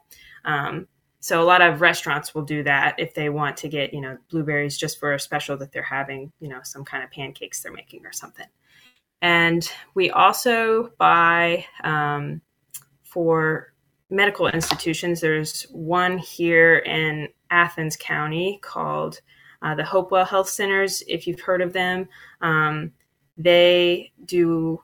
Um, 0.46 0.88
so 1.22 1.41
a 1.41 1.43
lot 1.43 1.63
of 1.63 1.81
restaurants 1.81 2.36
will 2.36 2.43
do 2.43 2.62
that 2.63 3.00
if 3.00 3.15
they 3.15 3.29
want 3.29 3.58
to 3.58 3.67
get, 3.67 3.96
you 3.96 4.01
know, 4.01 4.15
blueberries 4.29 4.77
just 4.77 5.00
for 5.00 5.13
a 5.13 5.20
special 5.20 5.58
that 5.58 5.72
they're 5.72 5.81
having, 5.81 6.31
you 6.39 6.50
know, 6.50 6.60
some 6.63 6.86
kind 6.86 7.03
of 7.03 7.10
pancakes 7.10 7.63
they're 7.63 7.74
making 7.74 8.05
or 8.05 8.12
something. 8.12 8.48
And 9.24 9.67
we 9.96 10.12
also 10.12 10.91
buy 11.00 11.65
um, 11.84 12.41
for 13.12 13.74
medical 14.10 14.48
institutions. 14.48 15.20
There's 15.20 15.63
one 15.72 16.18
here 16.18 16.77
in 16.80 17.27
Athens 17.50 17.98
County 17.98 18.60
called 18.62 19.20
uh, 19.62 19.75
the 19.75 19.84
Hopewell 19.84 20.25
Health 20.25 20.50
Centers, 20.50 21.03
if 21.08 21.27
you've 21.27 21.41
heard 21.41 21.62
of 21.62 21.74
them. 21.74 22.08
Um, 22.41 22.94
they 23.38 24.12
do 24.25 24.82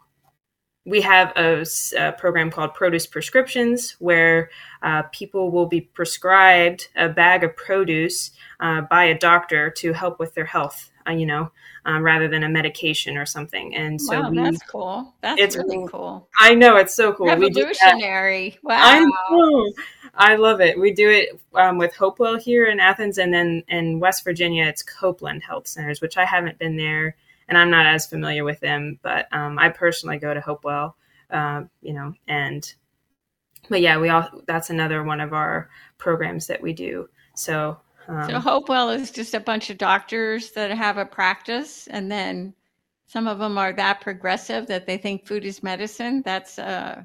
we 0.88 1.01
have 1.01 1.34
a, 1.36 1.65
a, 1.98 2.13
program 2.13 2.50
called 2.50 2.74
Produce 2.74 3.06
Prescriptions 3.06 3.98
where 4.00 4.50
uh, 4.82 5.03
people 5.12 5.51
will 5.51 5.65
be 5.65 5.82
prescribed 5.82 6.88
a 6.96 7.10
bag 7.10 7.44
of 7.44 7.58
produce 7.58 8.32
uh, 8.62 8.82
by 8.82 9.03
a 9.06 9.17
doctor 9.20 9.70
to 9.70 9.91
help 9.91 10.17
with 10.17 10.34
their 10.34 10.46
health, 10.46 10.89
uh, 11.06 11.12
you 11.12 11.25
know, 11.25 11.51
um, 11.86 12.01
rather 12.03 12.29
than 12.29 12.44
a 12.44 12.50
medication 12.50 13.17
or 13.17 13.25
something. 13.25 13.75
And 13.75 14.01
so 14.01 14.22
wow, 14.22 14.29
we, 14.29 14.38
that's 14.38 14.63
cool. 14.63 15.13
That's 15.20 15.41
it's 15.41 15.58
really 15.58 15.86
cool. 15.89 16.29
I 16.39 16.56
know 16.56 16.77
it's 16.77 16.96
so 16.96 17.12
cool. 17.12 17.27
Revolutionary. 17.27 18.58
Wow. 18.63 18.79
I 18.82 19.00
know. 19.03 19.74
I 20.15 20.36
love 20.36 20.62
it. 20.62 20.79
We 20.79 20.94
do 20.94 21.10
it 21.10 21.39
um, 21.53 21.77
with 21.77 21.94
Hopewell 21.98 22.38
here 22.38 22.67
in 22.67 22.79
Athens, 22.79 23.17
and 23.17 23.34
then 23.34 23.62
in 23.67 24.00
West 24.00 24.24
Virginia, 24.24 24.65
it's 24.65 24.84
Coplin 24.84 25.41
Health 25.41 25.67
Centers, 25.67 26.00
which 26.00 26.15
I 26.15 26.24
haven't 26.24 26.58
been 26.58 26.77
there 26.77 27.17
and 27.48 27.58
I'm 27.58 27.70
not 27.70 27.86
as 27.86 28.08
familiar 28.08 28.44
with 28.44 28.60
them, 28.60 29.00
but 29.01 29.27
um, 29.32 29.58
I 29.58 29.70
personally 29.70 30.18
go 30.18 30.34
to 30.34 30.42
Hopewell, 30.42 30.96
uh, 31.32 31.63
you 31.82 31.94
know, 31.94 32.13
and 32.27 32.74
but 33.70 33.82
yeah, 33.82 33.98
we 33.98 34.10
all 34.10 34.30
that's 34.48 34.70
another 34.70 35.04
one 35.04 35.20
of 35.20 35.34
our 35.34 35.70
programs 35.98 36.48
that 36.48 36.62
we 36.62 36.74
do. 36.74 37.10
So, 37.36 37.77
um, 38.08 38.30
so 38.30 38.39
Hopewell 38.39 38.89
is 38.89 39.12
just 39.12 39.34
a 39.34 39.39
bunch 39.39 39.70
of 39.70 39.77
doctors 39.77 40.51
that 40.51 40.72
have 40.72 40.98
a 40.98 41.06
practice, 41.06 41.88
and 41.88 42.12
then 42.12 42.54
some 43.08 43.27
of 43.27 43.39
them 43.39 43.58
are 43.58 43.74
that 43.74 44.01
progressive 44.01 44.68
that 44.68 44.86
they 44.86 44.98
think 44.98 45.25
food 45.25 45.46
is 45.46 45.63
medicine. 45.63 46.22
That's 46.24 46.60
uh, 46.60 47.04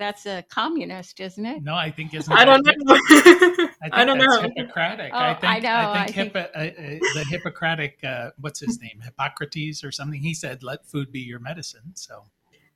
that's 0.00 0.26
a 0.26 0.42
communist, 0.48 1.20
isn't 1.20 1.44
it? 1.44 1.62
No, 1.62 1.74
I 1.74 1.90
think 1.90 2.14
isn't. 2.14 2.32
I 2.32 2.44
don't 2.44 2.64
know. 2.64 2.72
I, 2.88 3.90
I 3.92 4.04
don't 4.04 4.18
know. 4.18 4.40
Hippocratic. 4.40 5.12
Oh, 5.14 5.18
I 5.18 5.34
think. 5.34 5.52
I 5.52 5.58
know. 5.60 5.90
I 5.90 6.06
think, 6.06 6.18
I 6.18 6.22
Hippo, 6.22 6.38
uh, 6.40 6.58
uh, 6.58 7.14
the 7.14 7.24
Hippocratic. 7.28 8.02
Uh, 8.02 8.30
what's 8.40 8.60
his 8.60 8.80
name? 8.80 9.00
Hippocrates 9.04 9.84
or 9.84 9.92
something. 9.92 10.20
He 10.20 10.34
said, 10.34 10.62
"Let 10.62 10.86
food 10.86 11.12
be 11.12 11.20
your 11.20 11.38
medicine." 11.38 11.92
So. 11.94 12.24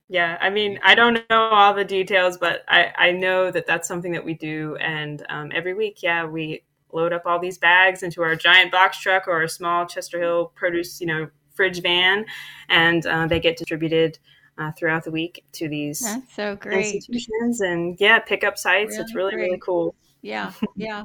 Yeah, 0.07 0.37
I 0.39 0.51
mean, 0.51 0.79
I 0.85 0.95
don't 0.95 1.19
know 1.31 1.49
all 1.49 1.73
the 1.73 1.85
details, 1.85 2.37
but 2.37 2.63
I, 2.69 2.93
I 2.97 3.11
know 3.11 3.51
that 3.51 3.67
that's 3.67 3.89
something 3.89 4.13
that 4.13 4.23
we 4.23 4.35
do. 4.35 4.77
And 4.77 5.25
um, 5.31 5.51
every 5.55 5.73
week, 5.73 6.03
yeah, 6.03 6.27
we 6.27 6.63
load 6.93 7.15
up 7.15 7.23
all 7.25 7.41
these 7.41 7.57
bags 7.57 8.03
into 8.03 8.21
our 8.21 8.37
giant 8.37 8.71
box 8.71 9.01
truck 9.01 9.27
or 9.27 9.43
a 9.43 9.49
small 9.49 9.87
Chester 9.87 10.21
Hill 10.21 10.53
produce, 10.55 11.01
you 11.01 11.07
know, 11.07 11.29
fridge 11.55 11.81
van, 11.81 12.27
and 12.69 13.07
uh, 13.07 13.27
they 13.27 13.41
get 13.41 13.57
distributed 13.57 14.19
uh, 14.59 14.73
throughout 14.73 15.05
the 15.05 15.11
week 15.11 15.45
to 15.53 15.69
these 15.69 16.01
That's 16.01 16.35
so 16.35 16.57
great. 16.57 16.95
institutions 16.95 17.61
and 17.61 17.97
yeah, 18.01 18.19
pick 18.19 18.45
up 18.45 18.59
sites. 18.59 18.93
Really 18.93 19.03
it's 19.03 19.15
really 19.15 19.33
great. 19.35 19.43
really 19.43 19.61
cool. 19.61 19.95
Yeah, 20.23 20.53
yeah. 20.77 21.05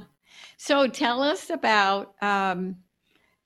so 0.58 0.88
tell 0.88 1.22
us 1.22 1.50
about 1.50 2.16
um, 2.22 2.78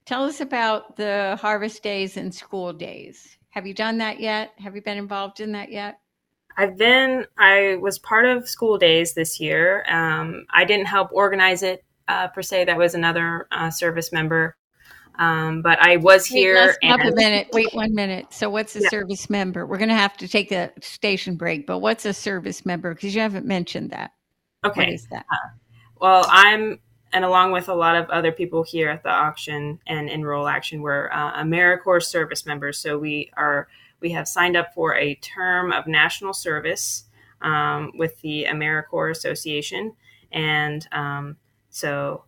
tell 0.05 0.23
us 0.23 0.41
about 0.41 0.95
the 0.95 1.37
harvest 1.41 1.83
days 1.83 2.17
and 2.17 2.33
school 2.33 2.73
days. 2.73 3.37
Have 3.49 3.67
you 3.67 3.73
done 3.73 3.99
that 3.99 4.19
yet? 4.19 4.51
Have 4.57 4.75
you 4.75 4.81
been 4.81 4.97
involved 4.97 5.39
in 5.39 5.51
that 5.51 5.71
yet? 5.71 5.99
I've 6.57 6.77
been. 6.77 7.25
I 7.37 7.77
was 7.81 7.99
part 7.99 8.25
of 8.25 8.47
school 8.47 8.77
days 8.77 9.13
this 9.13 9.39
year. 9.39 9.85
Um, 9.89 10.45
I 10.51 10.65
didn't 10.65 10.85
help 10.85 11.09
organize 11.11 11.63
it 11.63 11.83
uh, 12.07 12.27
per 12.27 12.41
se. 12.41 12.65
That 12.65 12.77
was 12.77 12.95
another 12.95 13.47
uh, 13.51 13.69
service 13.71 14.11
member. 14.11 14.55
Um, 15.19 15.61
but 15.61 15.79
I 15.79 15.97
was 15.97 16.29
Wait, 16.31 16.39
here. 16.39 16.75
And- 16.81 17.01
a 17.01 17.15
minute. 17.15 17.49
Wait 17.53 17.73
one 17.73 17.93
minute. 17.93 18.27
So, 18.31 18.49
what's 18.49 18.75
a 18.75 18.81
yeah. 18.81 18.89
service 18.89 19.29
member? 19.29 19.65
We're 19.65 19.77
going 19.77 19.89
to 19.89 19.95
have 19.95 20.17
to 20.17 20.27
take 20.27 20.51
a 20.51 20.71
station 20.81 21.35
break. 21.35 21.67
But 21.67 21.79
what's 21.79 22.05
a 22.05 22.13
service 22.13 22.65
member? 22.65 22.93
Because 22.93 23.13
you 23.13 23.21
haven't 23.21 23.45
mentioned 23.45 23.91
that. 23.91 24.11
Okay. 24.65 24.81
What 24.81 24.89
is 24.89 25.07
that? 25.11 25.25
Uh, 25.31 25.49
well, 26.01 26.25
I'm, 26.29 26.79
and 27.11 27.23
along 27.23 27.51
with 27.51 27.69
a 27.69 27.75
lot 27.75 27.95
of 27.95 28.09
other 28.09 28.31
people 28.31 28.63
here 28.63 28.89
at 28.89 29.03
the 29.03 29.09
auction 29.09 29.79
and 29.85 30.09
Rural 30.25 30.47
Action, 30.47 30.81
we're 30.81 31.09
uh, 31.11 31.41
AmeriCorps 31.41 32.03
service 32.03 32.45
members. 32.45 32.79
So 32.79 32.97
we 32.97 33.29
are 33.37 33.67
we 34.03 34.11
have 34.11 34.27
signed 34.27 34.57
up 34.57 34.73
for 34.73 34.95
a 34.95 35.15
term 35.15 35.71
of 35.71 35.87
national 35.87 36.33
service 36.33 37.05
um, 37.41 37.91
with 37.95 38.19
the 38.21 38.45
AmeriCorps 38.49 39.11
Association, 39.11 39.93
and 40.31 40.87
um, 40.91 41.37
so 41.69 42.25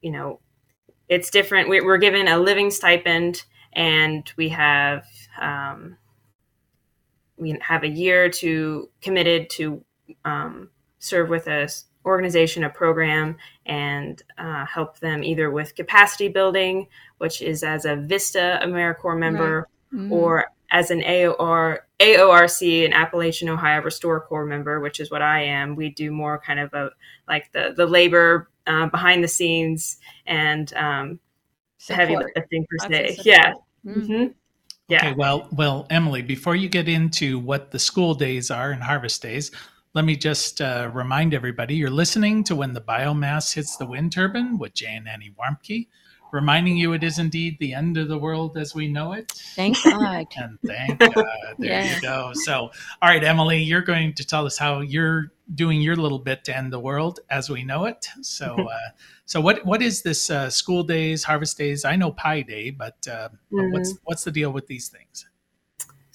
you 0.00 0.12
know 0.12 0.40
it's 1.08 1.30
different. 1.30 1.68
We, 1.68 1.80
are 1.80 1.98
given 1.98 2.28
a 2.28 2.38
living 2.38 2.70
stipend, 2.70 3.44
and 3.72 4.30
we 4.36 4.50
have 4.50 5.04
um, 5.40 5.96
we 7.36 7.56
have 7.60 7.84
a 7.84 7.88
year 7.88 8.28
to 8.28 8.90
committed 9.00 9.50
to 9.50 9.84
um, 10.24 10.70
serve 10.98 11.28
with 11.28 11.46
a 11.46 11.68
organization, 12.04 12.64
a 12.64 12.70
program, 12.70 13.36
and 13.66 14.22
uh, 14.38 14.64
help 14.66 14.98
them 14.98 15.22
either 15.22 15.50
with 15.50 15.74
capacity 15.74 16.28
building, 16.28 16.88
which 17.18 17.42
is 17.42 17.62
as 17.62 17.84
a 17.84 17.96
Vista 17.96 18.60
AmeriCorps 18.62 19.18
member, 19.18 19.68
right. 19.92 20.00
mm-hmm. 20.00 20.12
or 20.12 20.46
as 20.70 20.90
an 20.90 21.00
AOR 21.00 21.78
AORC, 22.00 22.86
an 22.86 22.92
Appalachian 22.92 23.48
Ohio 23.48 23.82
Restore 23.82 24.20
Corps 24.20 24.46
member, 24.46 24.80
which 24.80 25.00
is 25.00 25.10
what 25.10 25.22
I 25.22 25.44
am. 25.44 25.74
We 25.76 25.90
do 25.90 26.10
more 26.10 26.38
kind 26.38 26.60
of 26.60 26.72
a 26.74 26.90
like 27.26 27.50
the 27.52 27.72
the 27.76 27.86
labor 27.86 28.48
uh, 28.68 28.86
behind 28.86 29.24
the 29.24 29.28
scenes 29.28 29.98
and 30.26 30.72
um, 30.74 31.18
heavy 31.88 32.16
lifting 32.16 32.66
per 32.68 32.88
se. 32.88 33.18
Yeah. 33.24 33.54
Mm-hmm. 33.84 34.00
mm-hmm. 34.00 34.26
Yeah. 34.88 35.08
Okay, 35.08 35.14
well, 35.18 35.46
well, 35.52 35.86
Emily, 35.90 36.22
before 36.22 36.56
you 36.56 36.70
get 36.70 36.88
into 36.88 37.38
what 37.38 37.72
the 37.72 37.78
school 37.78 38.14
days 38.14 38.50
are 38.50 38.70
and 38.70 38.82
harvest 38.82 39.20
days, 39.20 39.50
let 39.92 40.06
me 40.06 40.16
just 40.16 40.62
uh, 40.62 40.90
remind 40.94 41.34
everybody 41.34 41.74
you're 41.74 41.90
listening 41.90 42.42
to 42.44 42.56
When 42.56 42.72
the 42.72 42.80
Biomass 42.80 43.54
Hits 43.54 43.76
the 43.76 43.84
Wind 43.84 44.12
Turbine 44.12 44.56
with 44.56 44.72
Jay 44.72 44.94
and 44.94 45.06
Annie 45.06 45.34
Warmke 45.38 45.88
reminding 46.32 46.76
you 46.76 46.92
it 46.92 47.02
is 47.02 47.18
indeed 47.18 47.56
the 47.58 47.74
end 47.74 47.96
of 47.96 48.08
the 48.08 48.18
world 48.18 48.56
as 48.56 48.74
we 48.74 48.88
know 48.88 49.12
it. 49.12 49.32
Thank 49.54 49.82
God. 49.82 50.26
and 50.36 50.58
thank 50.66 50.98
God. 50.98 51.26
There 51.58 51.70
yes. 51.70 51.96
you 51.96 52.02
go. 52.02 52.32
So, 52.34 52.70
all 53.02 53.08
right, 53.08 53.22
Emily, 53.22 53.62
you're 53.62 53.82
going 53.82 54.14
to 54.14 54.26
tell 54.26 54.46
us 54.46 54.58
how 54.58 54.80
you're 54.80 55.32
doing 55.54 55.80
your 55.80 55.96
little 55.96 56.18
bit 56.18 56.44
to 56.44 56.56
end 56.56 56.72
the 56.72 56.80
world 56.80 57.20
as 57.30 57.48
we 57.48 57.62
know 57.64 57.86
it. 57.86 58.06
So, 58.22 58.54
uh, 58.70 58.90
so 59.24 59.40
what 59.40 59.64
what 59.64 59.82
is 59.82 60.02
this 60.02 60.30
uh, 60.30 60.50
school 60.50 60.82
days, 60.82 61.24
harvest 61.24 61.58
days? 61.58 61.84
I 61.84 61.96
know 61.96 62.12
Pie 62.12 62.42
Day, 62.42 62.70
but, 62.70 62.96
uh, 63.10 63.28
mm-hmm. 63.52 63.72
what's 63.72 63.94
what's 64.04 64.24
the 64.24 64.32
deal 64.32 64.50
with 64.50 64.66
these 64.66 64.88
things? 64.88 65.26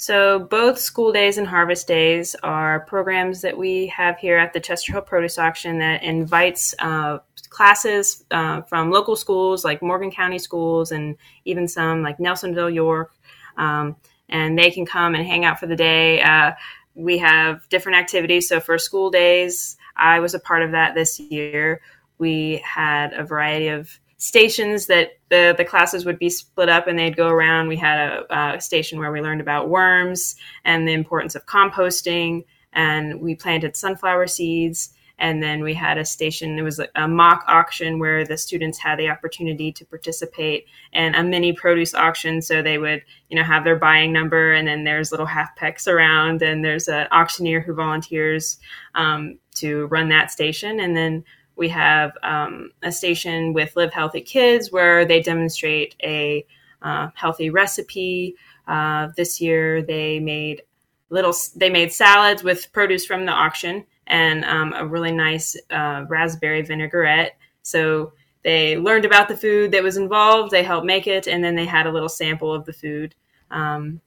So, 0.04 0.38
both 0.38 0.80
school 0.80 1.14
days 1.14 1.38
and 1.38 1.48
harvest 1.48 1.88
days 1.88 2.36
are 2.44 2.82
programs 2.82 3.40
that 3.40 3.58
we 3.58 3.88
have 3.88 4.18
here 4.18 4.38
at 4.38 4.52
the 4.52 4.60
Chester 4.60 4.92
Hill 4.92 5.02
Produce 5.02 5.38
Auction 5.38 5.80
that 5.80 6.04
invites 6.04 6.76
uh, 6.80 7.20
classes 7.48 8.26
uh, 8.30 8.64
from 8.64 8.92
local 8.92 9.16
schools 9.16 9.64
like 9.64 9.82
Morgan 9.82 10.12
County 10.12 10.40
schools 10.40 10.92
and 10.92 11.16
even 11.46 11.70
some 11.70 12.04
like 12.04 12.18
Nelsonville, 12.18 12.74
York. 12.74 13.14
Um, 13.56 13.96
and 14.28 14.60
they 14.60 14.72
can 14.72 14.86
come 14.86 15.16
and 15.16 15.26
hang 15.26 15.46
out 15.46 15.58
for 15.58 15.68
the 15.68 15.76
day. 15.78 16.22
Uh, 16.22 16.52
we 16.96 17.18
have 17.20 17.70
different 17.70 17.98
activities. 17.98 18.50
So, 18.50 18.60
for 18.60 18.78
school 18.78 19.10
days, 19.10 19.78
I 19.96 20.20
was 20.20 20.34
a 20.34 20.40
part 20.40 20.64
of 20.64 20.72
that 20.72 20.96
this 20.96 21.18
year. 21.18 21.80
We 22.18 22.62
had 22.66 23.14
a 23.14 23.24
variety 23.24 23.70
of 23.70 23.98
stations 24.24 24.86
that 24.86 25.20
the, 25.28 25.54
the 25.58 25.66
classes 25.66 26.06
would 26.06 26.18
be 26.18 26.30
split 26.30 26.70
up 26.70 26.88
and 26.88 26.98
they'd 26.98 27.18
go 27.18 27.28
around. 27.28 27.68
We 27.68 27.76
had 27.76 28.00
a, 28.00 28.54
a, 28.56 28.62
station 28.62 28.98
where 28.98 29.12
we 29.12 29.20
learned 29.20 29.42
about 29.42 29.68
worms 29.68 30.38
and 30.64 30.88
the 30.88 30.94
importance 30.94 31.36
of 31.36 31.46
composting, 31.46 32.46
and 32.72 33.20
we 33.20 33.36
planted 33.36 33.76
sunflower 33.76 34.28
seeds. 34.28 34.94
And 35.20 35.44
then 35.44 35.62
we 35.62 35.74
had 35.74 35.98
a 35.98 36.06
station, 36.06 36.58
it 36.58 36.62
was 36.62 36.80
a 36.96 37.08
mock 37.08 37.44
auction 37.48 38.00
where 38.00 38.26
the 38.26 38.38
students 38.38 38.78
had 38.78 38.98
the 38.98 39.10
opportunity 39.10 39.74
to 39.74 39.86
participate 39.86 40.68
in 40.94 41.16
a 41.16 41.24
mini 41.24 41.52
produce 41.52 41.94
auction. 41.94 42.42
So 42.42 42.62
they 42.62 42.78
would, 42.78 43.04
you 43.30 43.36
know, 43.36 43.44
have 43.44 43.66
their 43.66 43.76
buying 43.76 44.14
number 44.14 44.54
and 44.54 44.68
then 44.68 44.86
there's 44.86 45.12
little 45.12 45.26
half 45.26 45.54
pecks 45.58 45.86
around 45.86 46.42
and 46.42 46.64
there's 46.64 46.88
an 46.88 47.08
auctioneer 47.12 47.60
who 47.60 47.74
volunteers 47.74 48.58
um, 48.96 49.38
to 49.56 49.86
run 49.88 50.10
that 50.10 50.32
station. 50.32 50.80
And 50.80 50.96
then 50.96 51.26
we 51.56 51.70
have 51.70 52.18
um, 52.24 52.72
a 52.82 52.92
station 52.92 53.54
with 53.54 53.76
Live 53.76 53.94
Healthy 53.94 54.22
Kids 54.22 54.72
where 54.72 55.06
they 55.06 55.22
demonstrate 55.22 55.96
a 56.04 56.46
uh, 56.82 57.10
healthy 57.16 57.50
recipe. 57.50 58.36
Uh, 58.68 59.10
this 59.16 59.40
year 59.40 59.82
they 59.82 60.20
made 60.20 60.64
little 61.10 61.34
they 61.56 61.70
made 61.70 61.94
salads 61.94 62.44
with 62.44 62.72
produce 62.74 63.06
from 63.06 63.26
the 63.26 63.32
auction 63.32 63.86
and 64.08 64.44
um, 64.46 64.74
a 64.74 64.86
really 64.86 65.12
nice 65.12 65.56
uh, 65.70 66.06
raspberry 66.10 66.62
vinaigrette. 66.62 67.38
So 67.62 68.14
they 68.44 68.78
learned 68.78 69.06
about 69.06 69.30
the 69.30 69.38
food 69.38 69.72
that 69.72 69.84
was 69.84 69.96
involved. 69.96 70.52
They 70.52 70.64
helped 70.64 70.86
make 70.86 71.08
it, 71.08 71.28
and 71.28 71.44
then 71.44 71.56
they 71.56 71.66
had 71.66 71.88
a 71.88 71.92
little 71.92 72.10
sample 72.10 72.54
of 72.54 72.66
the 72.66 72.74
food. 72.74 73.16
Um, 73.52 74.02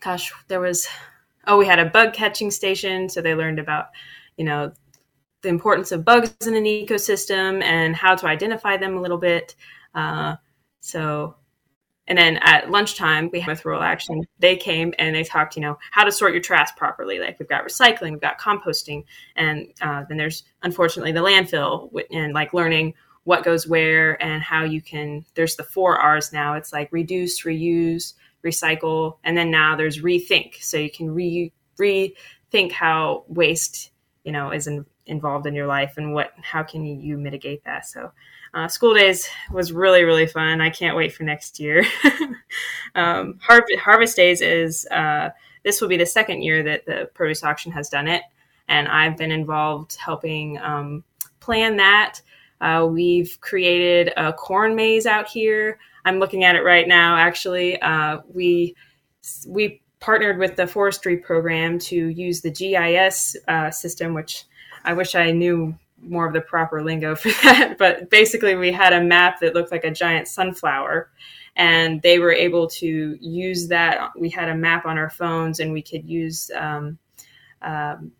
gosh, 0.00 0.32
there 0.48 0.60
was 0.60 0.86
oh, 1.46 1.56
we 1.56 1.66
had 1.66 1.78
a 1.78 1.86
bug 1.86 2.12
catching 2.12 2.50
station, 2.50 3.08
so 3.08 3.20
they 3.20 3.34
learned 3.34 3.58
about 3.58 3.88
you 4.36 4.44
know 4.44 4.72
the 5.42 5.48
importance 5.48 5.92
of 5.92 6.04
bugs 6.04 6.34
in 6.46 6.54
an 6.54 6.64
ecosystem 6.64 7.62
and 7.62 7.96
how 7.96 8.14
to 8.14 8.26
identify 8.26 8.76
them 8.76 8.96
a 8.96 9.00
little 9.00 9.18
bit. 9.18 9.54
Uh, 9.94 10.36
so 10.80 11.36
and 12.10 12.18
then 12.18 12.38
at 12.42 12.68
lunchtime, 12.68 13.30
we 13.32 13.38
had 13.38 13.50
with 13.50 13.64
Rural 13.64 13.82
Action, 13.82 14.26
they 14.40 14.56
came 14.56 14.92
and 14.98 15.14
they 15.14 15.22
talked, 15.22 15.54
you 15.54 15.62
know, 15.62 15.78
how 15.92 16.02
to 16.02 16.10
sort 16.10 16.32
your 16.32 16.42
trash 16.42 16.70
properly. 16.76 17.20
Like 17.20 17.38
we've 17.38 17.48
got 17.48 17.64
recycling, 17.64 18.10
we've 18.10 18.20
got 18.20 18.40
composting, 18.40 19.04
and 19.36 19.68
uh, 19.80 20.02
then 20.08 20.16
there's 20.18 20.42
unfortunately 20.62 21.12
the 21.12 21.20
landfill 21.20 21.88
and 22.10 22.34
like 22.34 22.52
learning 22.52 22.94
what 23.22 23.44
goes 23.44 23.68
where 23.68 24.20
and 24.20 24.42
how 24.42 24.64
you 24.64 24.82
can. 24.82 25.24
There's 25.36 25.54
the 25.54 25.62
four 25.62 25.98
R's 25.98 26.32
now. 26.32 26.54
It's 26.54 26.72
like 26.72 26.88
reduce, 26.90 27.44
reuse, 27.44 28.14
recycle, 28.44 29.18
and 29.22 29.38
then 29.38 29.52
now 29.52 29.76
there's 29.76 30.02
rethink. 30.02 30.60
So 30.62 30.78
you 30.78 30.90
can 30.90 31.12
re 31.12 31.52
rethink 31.78 32.72
how 32.72 33.22
waste, 33.28 33.92
you 34.24 34.32
know, 34.32 34.50
is 34.50 34.66
in, 34.66 34.84
involved 35.10 35.46
in 35.46 35.54
your 35.54 35.66
life 35.66 35.94
and 35.96 36.14
what 36.14 36.32
how 36.40 36.62
can 36.62 36.84
you 36.84 37.18
mitigate 37.18 37.64
that. 37.64 37.86
So 37.86 38.12
uh, 38.54 38.68
school 38.68 38.94
days 38.94 39.28
was 39.50 39.72
really 39.72 40.04
really 40.04 40.26
fun. 40.26 40.60
I 40.60 40.70
can't 40.70 40.96
wait 40.96 41.12
for 41.12 41.24
next 41.24 41.60
year. 41.60 41.84
um, 42.94 43.38
Harvest, 43.42 43.78
Harvest 43.80 44.16
Days 44.16 44.40
is 44.40 44.86
uh, 44.86 45.30
this 45.64 45.80
will 45.80 45.88
be 45.88 45.96
the 45.96 46.06
second 46.06 46.42
year 46.42 46.62
that 46.62 46.86
the 46.86 47.10
produce 47.12 47.44
auction 47.44 47.72
has 47.72 47.88
done 47.88 48.08
it, 48.08 48.22
and 48.68 48.88
I've 48.88 49.16
been 49.16 49.32
involved 49.32 49.96
helping 49.96 50.58
um, 50.58 51.04
plan 51.40 51.76
that. 51.76 52.20
Uh, 52.60 52.86
we've 52.90 53.38
created 53.40 54.12
a 54.16 54.32
corn 54.32 54.74
maze 54.74 55.06
out 55.06 55.26
here. 55.26 55.78
I'm 56.04 56.18
looking 56.18 56.44
at 56.44 56.56
it 56.56 56.62
right 56.62 56.86
now. 56.86 57.16
Actually, 57.16 57.80
uh, 57.80 58.20
we 58.32 58.74
we 59.46 59.82
partnered 60.00 60.38
with 60.38 60.56
the 60.56 60.66
forestry 60.66 61.18
program 61.18 61.78
to 61.78 62.08
use 62.08 62.40
the 62.40 62.50
GIS 62.50 63.36
uh, 63.48 63.70
system, 63.70 64.14
which 64.14 64.44
I 64.84 64.92
wish 64.92 65.14
I 65.14 65.30
knew 65.30 65.74
more 66.02 66.26
of 66.26 66.32
the 66.32 66.40
proper 66.40 66.82
lingo 66.82 67.14
for 67.16 67.30
that, 67.42 67.76
but 67.78 68.10
basically 68.10 68.54
we 68.54 68.72
had 68.72 68.92
a 68.92 69.00
map 69.00 69.40
that 69.40 69.54
looked 69.54 69.72
like 69.72 69.84
a 69.84 69.90
giant 69.90 70.28
sunflower 70.28 71.10
and 71.56 72.00
they 72.02 72.18
were 72.18 72.32
able 72.32 72.68
to 72.68 73.16
use 73.20 73.68
that. 73.68 74.10
We 74.18 74.30
had 74.30 74.48
a 74.48 74.54
map 74.54 74.86
on 74.86 74.98
our 74.98 75.10
phones 75.10 75.60
and 75.60 75.72
we 75.72 75.82
could 75.82 76.08
use 76.08 76.50
um, 76.56 76.98
um, 77.62 78.12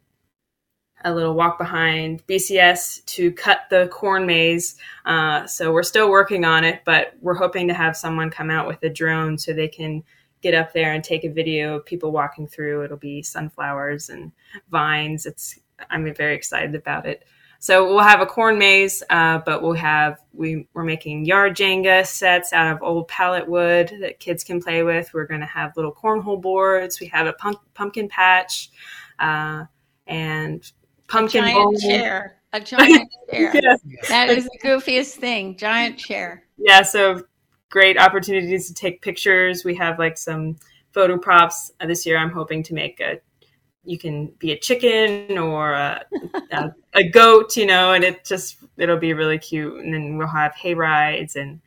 a 1.05 1.14
little 1.14 1.35
walk 1.35 1.57
behind 1.57 2.26
BCS 2.26 3.05
to 3.07 3.33
cut 3.33 3.61
the 3.71 3.88
corn 3.88 4.26
maze. 4.26 4.76
Uh, 5.07 5.47
so 5.47 5.73
we're 5.73 5.83
still 5.83 6.11
working 6.11 6.45
on 6.45 6.64
it, 6.64 6.83
but 6.85 7.14
we're 7.21 7.35
hoping 7.35 7.69
to 7.69 7.75
have 7.75 7.97
someone 7.97 8.31
come 8.31 8.50
out 8.50 8.67
with 8.67 8.83
a 8.83 8.90
drone 8.90 9.38
so 9.38 9.52
they 9.52 9.69
can 9.69 10.02
get 10.43 10.55
up 10.55 10.73
there 10.73 10.92
and 10.92 11.05
take 11.05 11.25
a 11.25 11.31
video 11.31 11.77
of 11.77 11.87
people 11.87 12.12
walking 12.12 12.46
through. 12.46 12.85
It'll 12.85 12.96
be 12.96 13.23
sunflowers 13.23 14.09
and 14.09 14.33
vines. 14.70 15.27
It's 15.27 15.59
I'm 15.88 16.12
very 16.14 16.35
excited 16.35 16.75
about 16.75 17.07
it. 17.07 17.25
So 17.62 17.87
we'll 17.87 18.03
have 18.03 18.23
a 18.23 18.27
corn 18.27 18.59
maze, 18.59 19.03
uh, 19.11 19.38
but 19.45 19.62
we'll 19.62 19.75
have 19.75 20.19
we 20.33 20.66
we're 20.73 20.83
making 20.83 21.27
yard 21.27 21.55
Jenga 21.55 22.07
sets 22.07 22.55
out 22.55 22.73
of 22.75 22.83
old 22.83 23.07
pallet 23.07 23.47
wood 23.47 23.95
that 24.01 24.19
kids 24.19 24.43
can 24.43 24.62
play 24.62 24.83
with. 24.83 25.12
We're 25.12 25.27
going 25.27 25.40
to 25.40 25.47
have 25.47 25.77
little 25.77 25.93
cornhole 25.93 26.40
boards. 26.40 27.01
We 27.01 27.07
have 27.09 27.27
a 27.27 27.35
pump, 27.35 27.59
pumpkin 27.75 28.09
patch 28.09 28.71
uh, 29.19 29.64
and 30.07 30.73
pumpkin 31.07 31.45
a 31.45 31.49
giant 31.49 31.62
bowl. 31.62 31.79
chair. 31.79 32.37
A 32.55 32.61
giant 32.61 33.11
chair. 33.31 33.53
yes. 33.55 33.81
That 34.09 34.31
is 34.31 34.45
the 34.45 34.59
goofiest 34.64 35.16
thing. 35.16 35.59
Giant 35.59 35.99
chair. 35.99 36.45
Yeah. 36.57 36.81
So 36.81 37.25
great 37.69 37.99
opportunities 37.99 38.69
to 38.69 38.75
take 38.75 39.03
pictures. 39.03 39.66
We 39.66 39.75
have 39.75 39.99
like 39.99 40.16
some 40.16 40.57
photo 40.93 41.19
props 41.19 41.73
uh, 41.79 41.87
this 41.87 42.07
year. 42.07 42.16
I'm 42.16 42.33
hoping 42.33 42.62
to 42.64 42.75
make 42.75 43.01
a 43.01 43.21
you 43.85 43.99
can 43.99 44.27
be 44.38 44.53
a 44.53 44.59
chicken 44.59 45.38
or 45.38 45.73
a, 45.73 46.05
a, 46.53 46.75
a, 46.95 47.09
goat, 47.09 47.57
you 47.57 47.66
know, 47.66 47.93
and 47.93 48.05
it 48.05 48.25
just 48.25 48.59
it'll 48.77 48.99
be 48.99 49.14
really 49.14 49.38
cute. 49.38 49.83
And 49.83 49.93
then 49.93 50.19
we'll 50.19 50.29
have 50.29 50.55
hay 50.55 50.75
rides, 50.75 51.37
and 51.37 51.61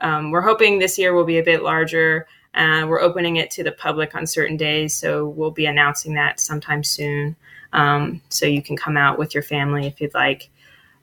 um, 0.00 0.30
we're 0.30 0.40
hoping 0.40 0.78
this 0.78 0.98
year 0.98 1.14
will 1.14 1.24
be 1.24 1.38
a 1.38 1.44
bit 1.44 1.62
larger. 1.62 2.26
Uh, 2.54 2.84
we're 2.88 3.00
opening 3.00 3.36
it 3.36 3.50
to 3.52 3.62
the 3.62 3.72
public 3.72 4.14
on 4.14 4.26
certain 4.26 4.56
days, 4.56 4.94
so 4.94 5.28
we'll 5.28 5.50
be 5.50 5.66
announcing 5.66 6.14
that 6.14 6.40
sometime 6.40 6.82
soon. 6.82 7.36
Um, 7.72 8.20
so 8.28 8.46
you 8.46 8.62
can 8.62 8.76
come 8.76 8.96
out 8.96 9.18
with 9.18 9.34
your 9.34 9.42
family 9.42 9.86
if 9.86 10.00
you'd 10.00 10.14
like. 10.14 10.50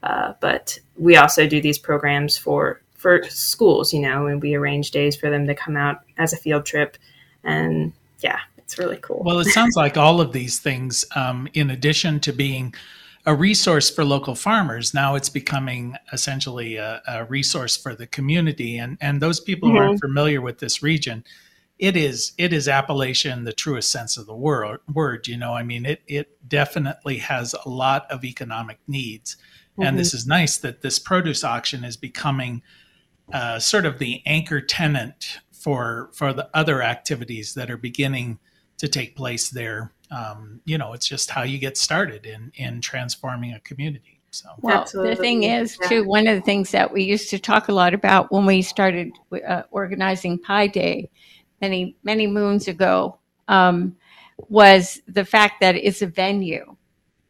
Uh, 0.04 0.34
but 0.40 0.78
we 0.98 1.18
also 1.18 1.48
do 1.48 1.62
these 1.62 1.78
programs 1.78 2.38
for 2.38 2.82
for 2.94 3.24
schools, 3.30 3.94
you 3.94 4.00
know, 4.00 4.28
and 4.28 4.42
we 4.42 4.56
arrange 4.56 4.92
days 4.92 5.16
for 5.16 5.30
them 5.30 5.46
to 5.48 5.54
come 5.54 5.78
out 5.78 6.02
as 6.18 6.34
a 6.34 6.38
field 6.38 6.66
trip. 6.66 6.98
And 7.44 7.94
yeah, 8.20 8.40
it's 8.68 8.78
really 8.78 8.98
cool. 8.98 9.22
Well, 9.24 9.40
it 9.40 9.46
sounds 9.46 9.78
like 9.78 9.96
all 9.96 10.20
of 10.20 10.34
these 10.34 10.60
things, 10.60 11.06
um, 11.16 11.48
in 11.54 11.70
addition 11.70 12.20
to 12.20 12.34
being 12.34 12.74
a 13.26 13.34
resource 13.34 13.90
for 13.90 14.04
local 14.04 14.36
farmers, 14.36 14.94
now 14.94 15.16
it's 15.16 15.30
becoming 15.30 15.96
essentially 16.12 16.76
a, 16.76 17.02
a 17.08 17.24
resource 17.24 17.78
for 17.78 17.96
the 17.96 18.08
community. 18.08 18.78
And 18.78 18.98
and 19.00 19.22
those 19.22 19.40
people 19.40 19.70
mm-hmm. 19.70 19.78
who 19.78 19.84
aren't 19.84 20.02
familiar 20.02 20.42
with 20.42 20.60
this 20.60 20.84
region, 20.84 21.24
it 21.80 21.96
is 21.96 22.34
it 22.38 22.52
is 22.52 22.68
Appalachian 22.68 23.46
the 23.46 23.54
truest 23.54 23.90
sense 23.90 24.18
of 24.18 24.26
the 24.26 24.36
word. 24.36 24.82
Word, 24.94 25.30
you 25.30 25.38
know, 25.38 25.54
I 25.54 25.64
mean, 25.64 25.86
it 25.86 26.02
it 26.06 26.50
definitely 26.50 27.20
has 27.20 27.56
a 27.66 27.70
lot 27.70 28.06
of 28.12 28.26
economic 28.26 28.80
needs, 28.86 29.38
mm-hmm. 29.38 29.84
and 29.84 29.98
this 29.98 30.14
is 30.14 30.28
nice 30.28 30.58
that 30.58 30.82
this 30.82 31.00
produce 31.00 31.42
auction 31.46 31.86
is 31.86 31.96
becoming 31.96 32.62
uh, 33.32 33.60
sort 33.60 33.86
of 33.86 33.98
the 33.98 34.22
anchor 34.26 34.60
tenant 34.60 35.40
for 35.54 36.10
for 36.12 36.34
the 36.34 36.50
other 36.54 36.82
activities 36.82 37.54
that 37.54 37.72
are 37.72 37.78
beginning 37.78 38.40
to 38.78 38.88
take 38.88 39.16
place 39.16 39.50
there. 39.50 39.92
Um, 40.12 40.62
you 40.66 40.78
know, 40.78 40.94
it's 40.94 41.08
just 41.08 41.30
how 41.30 41.44
you 41.44 41.58
get 41.58 41.78
started 41.78 42.26
in 42.26 42.52
in 42.56 42.82
transforming 42.82 43.54
a 43.54 43.60
community. 43.60 44.20
So, 44.32 44.50
well, 44.62 44.82
Absolutely. 44.82 45.16
the 45.16 45.22
thing 45.22 45.44
is, 45.44 45.78
too, 45.88 46.04
one 46.04 46.28
of 46.28 46.36
the 46.36 46.42
things 46.42 46.72
that 46.72 46.92
we 46.92 47.04
used 47.04 47.30
to 47.32 47.40
talk 47.40 47.70
a 47.70 47.74
lot 47.74 47.94
about 47.94 48.32
when 48.32 48.46
we 48.46 48.62
started 48.62 49.12
uh, 49.48 49.64
organizing 49.72 50.38
Pie 50.38 50.68
Day 50.68 51.10
many 51.62 51.96
many 52.04 52.28
moons 52.28 52.68
ago 52.68 53.18
um, 53.48 53.96
was 54.50 55.02
the 55.08 55.26
fact 55.26 55.62
that 55.62 55.76
it's 55.76 56.02
a 56.02 56.08
venue, 56.08 56.76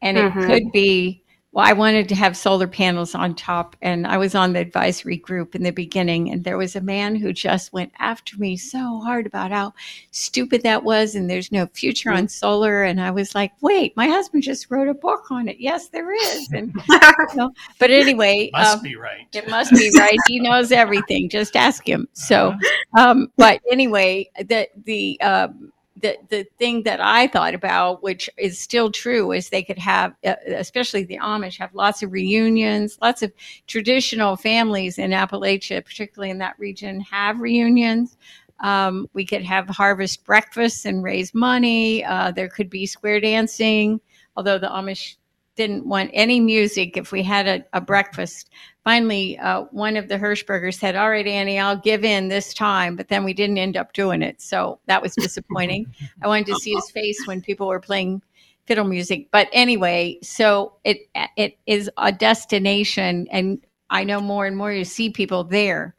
and 0.02 0.18
mm-hmm. 0.18 0.38
it 0.38 0.46
could 0.46 0.72
be 0.72 1.22
well, 1.52 1.66
I 1.66 1.72
wanted 1.72 2.10
to 2.10 2.14
have 2.14 2.36
solar 2.36 2.66
panels 2.66 3.14
on 3.14 3.34
top, 3.34 3.74
and 3.80 4.06
I 4.06 4.18
was 4.18 4.34
on 4.34 4.52
the 4.52 4.60
advisory 4.60 5.16
group 5.16 5.54
in 5.54 5.62
the 5.62 5.70
beginning, 5.70 6.30
and 6.30 6.44
there 6.44 6.58
was 6.58 6.76
a 6.76 6.80
man 6.82 7.16
who 7.16 7.32
just 7.32 7.72
went 7.72 7.90
after 7.98 8.36
me 8.36 8.58
so 8.58 9.00
hard 9.00 9.26
about 9.26 9.50
how 9.50 9.72
stupid 10.10 10.62
that 10.62 10.84
was, 10.84 11.14
and 11.14 11.28
there's 11.28 11.50
no 11.50 11.66
future 11.68 12.12
on 12.12 12.28
solar. 12.28 12.82
And 12.82 13.00
I 13.00 13.10
was 13.10 13.34
like, 13.34 13.52
"Wait, 13.62 13.96
my 13.96 14.08
husband 14.08 14.42
just 14.42 14.70
wrote 14.70 14.88
a 14.88 14.94
book 14.94 15.30
on 15.30 15.48
it. 15.48 15.58
Yes, 15.58 15.88
there 15.88 16.12
is." 16.12 16.50
And 16.52 16.70
you 16.88 17.26
know, 17.34 17.50
but 17.78 17.90
anyway, 17.90 18.50
must 18.52 18.76
um, 18.76 18.82
be 18.82 18.96
right. 18.96 19.26
It 19.32 19.48
must 19.48 19.72
be 19.72 19.90
right. 19.96 20.18
He 20.26 20.40
knows 20.40 20.70
everything. 20.70 21.30
Just 21.30 21.56
ask 21.56 21.88
him. 21.88 22.08
So, 22.12 22.48
uh-huh. 22.50 23.10
um, 23.10 23.32
but 23.38 23.62
anyway, 23.72 24.28
the 24.36 24.68
the 24.84 25.18
um, 25.22 25.72
the 26.00 26.16
the 26.28 26.44
thing 26.58 26.84
that 26.84 27.00
I 27.00 27.26
thought 27.26 27.54
about, 27.54 28.02
which 28.02 28.30
is 28.38 28.58
still 28.58 28.90
true, 28.90 29.32
is 29.32 29.48
they 29.48 29.62
could 29.62 29.78
have, 29.78 30.14
uh, 30.24 30.34
especially 30.46 31.04
the 31.04 31.18
Amish, 31.18 31.58
have 31.58 31.74
lots 31.74 32.02
of 32.02 32.12
reunions. 32.12 32.98
Lots 33.02 33.22
of 33.22 33.32
traditional 33.66 34.36
families 34.36 34.98
in 34.98 35.10
Appalachia, 35.10 35.84
particularly 35.84 36.30
in 36.30 36.38
that 36.38 36.58
region, 36.58 37.00
have 37.00 37.40
reunions. 37.40 38.16
Um, 38.60 39.08
we 39.12 39.24
could 39.24 39.42
have 39.42 39.68
harvest 39.68 40.24
breakfasts 40.24 40.84
and 40.84 41.02
raise 41.02 41.34
money. 41.34 42.04
Uh, 42.04 42.32
there 42.32 42.48
could 42.48 42.70
be 42.70 42.86
square 42.86 43.20
dancing, 43.20 44.00
although 44.36 44.58
the 44.58 44.66
Amish 44.66 45.16
didn't 45.58 45.86
want 45.86 46.10
any 46.14 46.40
music 46.40 46.96
if 46.96 47.12
we 47.12 47.22
had 47.22 47.46
a, 47.46 47.64
a 47.74 47.80
breakfast. 47.80 48.48
Finally, 48.84 49.36
uh, 49.38 49.62
one 49.72 49.96
of 49.96 50.08
the 50.08 50.16
Hershbergers 50.16 50.78
said, 50.78 50.96
All 50.96 51.10
right, 51.10 51.26
Annie, 51.26 51.58
I'll 51.58 51.76
give 51.76 52.04
in 52.04 52.28
this 52.28 52.54
time. 52.54 52.96
But 52.96 53.08
then 53.08 53.24
we 53.24 53.34
didn't 53.34 53.58
end 53.58 53.76
up 53.76 53.92
doing 53.92 54.22
it. 54.22 54.40
So 54.40 54.78
that 54.86 55.02
was 55.02 55.14
disappointing. 55.16 55.92
I 56.22 56.28
wanted 56.28 56.46
to 56.46 56.54
see 56.56 56.72
his 56.72 56.90
face 56.90 57.26
when 57.26 57.42
people 57.42 57.66
were 57.66 57.80
playing 57.80 58.22
fiddle 58.66 58.86
music. 58.86 59.28
But 59.32 59.48
anyway, 59.52 60.18
so 60.22 60.74
it 60.84 61.10
it 61.36 61.58
is 61.66 61.90
a 61.98 62.12
destination, 62.12 63.26
and 63.30 63.58
I 63.90 64.04
know 64.04 64.20
more 64.20 64.46
and 64.46 64.56
more 64.56 64.72
you 64.72 64.84
see 64.84 65.10
people 65.10 65.42
there 65.44 65.96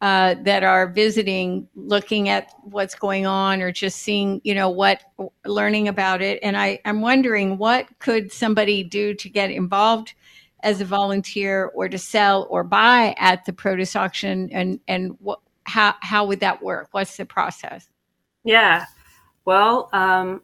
uh, 0.00 0.36
that 0.42 0.62
are 0.62 0.86
visiting, 0.86 1.68
looking 1.74 2.28
at 2.28 2.52
what's 2.62 2.94
going 2.94 3.26
on, 3.26 3.60
or 3.60 3.72
just 3.72 3.98
seeing, 3.98 4.40
you 4.44 4.54
know, 4.54 4.70
what 4.70 5.02
learning 5.44 5.88
about 5.88 6.22
it. 6.22 6.38
And 6.42 6.56
I, 6.56 6.80
I'm 6.84 7.00
wondering 7.00 7.58
what 7.58 7.86
could 7.98 8.32
somebody 8.32 8.84
do 8.84 9.14
to 9.14 9.28
get 9.28 9.50
involved 9.50 10.14
as 10.60 10.80
a 10.80 10.84
volunteer, 10.84 11.66
or 11.74 11.88
to 11.88 11.98
sell 11.98 12.46
or 12.50 12.64
buy 12.64 13.14
at 13.18 13.44
the 13.44 13.52
produce 13.52 13.94
auction, 13.94 14.48
and 14.52 14.80
and 14.88 15.16
what 15.20 15.40
how 15.64 15.94
how 16.00 16.26
would 16.26 16.40
that 16.40 16.62
work? 16.62 16.88
What's 16.92 17.16
the 17.16 17.24
process? 17.24 17.88
Yeah. 18.44 18.86
Well, 19.44 19.88
um, 19.92 20.42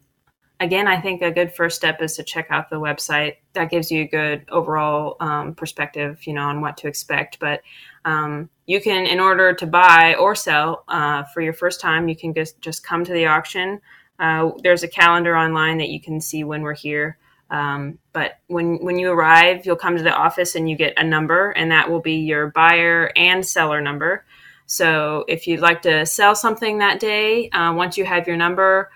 again, 0.61 0.89
I 0.89 1.01
think 1.01 1.23
a 1.23 1.31
good 1.31 1.55
first 1.55 1.77
step 1.77 2.01
is 2.01 2.17
to 2.17 2.23
check 2.23 2.47
out 2.51 2.71
the 2.71 2.81
website. 2.81 3.37
That 3.55 3.71
gives 3.71 3.91
you 3.91 4.03
a 4.03 4.09
good 4.09 4.47
overall 4.51 5.17
um, 5.21 5.55
perspective, 5.55 6.27
you 6.27 6.33
know, 6.33 6.43
on 6.43 6.61
what 6.61 6.77
to 6.79 6.89
expect. 6.89 7.39
But 7.39 7.63
um, 8.05 8.49
you 8.67 8.81
can, 8.81 9.07
in 9.07 9.21
order 9.21 9.55
to 9.55 9.67
buy 9.67 10.15
or 10.15 10.35
sell 10.35 10.85
uh, 10.89 11.25
for 11.25 11.41
your 11.41 11.53
first 11.53 11.81
time, 11.81 12.09
you 12.09 12.17
can 12.17 12.35
just 12.35 12.61
just 12.61 12.85
come 12.85 13.05
to 13.05 13.13
the 13.13 13.27
auction. 13.27 13.81
Uh, 14.19 14.51
there's 14.63 14.83
a 14.83 14.89
calendar 14.89 15.37
online 15.37 15.79
that 15.79 15.89
you 15.89 16.01
can 16.01 16.21
see 16.21 16.45
when 16.45 16.63
we're 16.63 16.75
here. 16.75 17.19
Um, 17.51 17.99
but 18.13 18.39
when 18.47 18.77
when 18.77 18.99
you 18.99 19.11
arrive, 19.11 19.67
you'll 19.67 19.77
come 19.77 19.97
to 19.97 20.03
the 20.03 20.15
office 20.15 20.55
and 20.55 20.69
you 20.69 20.77
get 20.77 20.95
a 20.97 21.05
number, 21.05 21.51
and 21.51 21.71
that 21.71 21.91
will 21.91 22.01
be 22.01 22.17
your 22.17 22.49
buyer 22.49 23.13
and 23.17 23.45
seller 23.45 23.81
number. 23.81 24.25
So 24.67 25.25
if 25.29 25.47
you'd 25.47 25.61
like 25.61 25.83
to 25.83 26.07
sell 26.07 26.35
something 26.35 26.79
that 26.79 27.01
day, 27.01 27.51
uh, 27.51 27.75
once 27.75 27.99
you 27.99 28.05
have 28.07 28.27
your 28.27 28.37
number, 28.37 28.91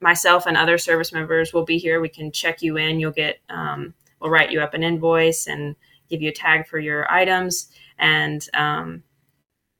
myself 0.00 0.46
and 0.46 0.56
other 0.56 0.78
service 0.78 1.12
members 1.12 1.52
will 1.52 1.64
be 1.64 1.78
here. 1.78 2.00
We 2.00 2.08
can 2.08 2.32
check 2.32 2.62
you 2.62 2.76
in. 2.76 3.00
You'll 3.00 3.12
get, 3.12 3.38
um, 3.48 3.94
we'll 4.20 4.30
write 4.30 4.50
you 4.50 4.60
up 4.60 4.74
an 4.74 4.82
invoice 4.82 5.46
and 5.46 5.76
give 6.08 6.22
you 6.22 6.30
a 6.30 6.34
tag 6.34 6.66
for 6.66 6.78
your 6.78 7.10
items 7.10 7.68
and 7.98 8.46
um, 8.54 9.02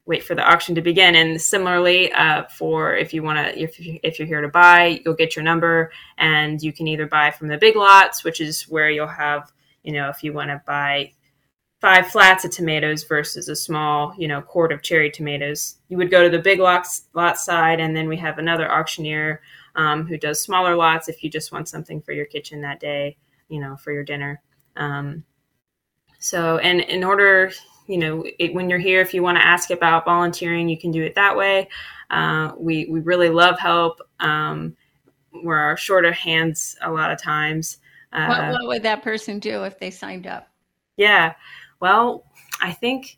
wait 0.07 0.23
for 0.23 0.35
the 0.35 0.43
auction 0.43 0.75
to 0.75 0.83
begin. 0.83 1.15
And 1.15 1.41
similarly, 1.41 2.13
uh, 2.13 2.45
for 2.49 2.95
if 2.95 3.15
you 3.15 3.23
want 3.23 3.39
to, 3.39 3.59
if, 3.59 3.77
if 3.79 4.19
you're 4.19 4.29
here 4.29 4.43
to 4.43 4.49
buy, 4.49 5.01
you'll 5.05 5.15
get 5.15 5.37
your 5.37 5.45
number 5.45 5.91
and 6.19 6.63
you 6.63 6.73
can 6.73 6.87
either 6.87 7.07
buy 7.07 7.31
from 7.31 7.49
the 7.49 7.59
big 7.59 7.77
lots, 7.77 8.23
which 8.23 8.41
is 8.41 8.63
where 8.65 8.91
you'll 8.91 9.07
have, 9.07 9.53
you 9.83 9.93
know, 9.93 10.09
if 10.09 10.23
you 10.23 10.33
want 10.33 10.51
to 10.51 10.63
buy 10.67 11.13
five 11.81 12.09
flats 12.09 12.45
of 12.45 12.51
tomatoes 12.51 13.05
versus 13.05 13.49
a 13.49 13.57
small, 13.57 14.15
you 14.19 14.29
know, 14.29 14.43
quart 14.43 14.71
of 14.71 14.83
cherry 14.83 15.11
tomatoes. 15.11 15.77
You 15.89 15.97
would 15.97 16.11
go 16.11 16.23
to 16.23 16.29
the 16.29 16.43
big 16.43 16.61
lots, 16.61 17.05
lot 17.15 17.39
side, 17.39 17.81
and 17.81 17.97
then 17.97 18.07
we 18.07 18.19
have 18.19 18.39
another 18.39 18.71
auctioneer 18.71 19.41
um, 19.77 20.07
who 20.07 20.17
does 20.17 20.41
smaller 20.41 20.75
lots 20.75 21.09
if 21.09 21.23
you 21.23 21.31
just 21.31 21.53
want 21.53 21.69
something 21.69 22.01
for 22.01 22.13
your 22.13 22.27
kitchen 22.27 22.61
that 22.63 22.81
day, 22.81 23.17
you 23.49 23.61
know, 23.61 23.77
for 23.77 23.93
your 23.93 24.05
dinner. 24.05 24.41
Um, 24.77 25.25
so, 26.19 26.59
and 26.59 26.81
in 26.81 27.05
order, 27.05 27.53
you 27.87 27.99
know, 27.99 28.25
it, 28.39 28.55
when 28.55 28.69
you're 28.69 28.79
here, 28.79 29.01
if 29.01 29.15
you 29.15 29.23
want 29.23 29.39
to 29.39 29.47
ask 29.47 29.71
about 29.71 30.05
volunteering, 30.05 30.69
you 30.69 30.79
can 30.79 30.91
do 30.91 31.03
it 31.03 31.15
that 31.15 31.37
way. 31.37 31.69
Uh, 32.11 32.53
we 32.59 32.87
we 32.87 33.01
really 33.01 33.31
love 33.31 33.59
help. 33.59 34.01
Um, 34.21 34.77
we're 35.33 35.77
short 35.77 36.05
of 36.05 36.15
hands 36.15 36.77
a 36.83 36.91
lot 36.91 37.11
of 37.11 37.23
times. 37.23 37.79
Uh, 38.13 38.27
what, 38.27 38.53
what 38.53 38.67
would 38.69 38.83
that 38.83 39.03
person 39.03 39.39
do 39.39 39.63
if 39.65 39.79
they 39.79 39.91
signed 39.91 40.27
up? 40.27 40.49
Yeah, 40.97 41.35
well, 41.81 42.27
I 42.61 42.73
think, 42.73 43.17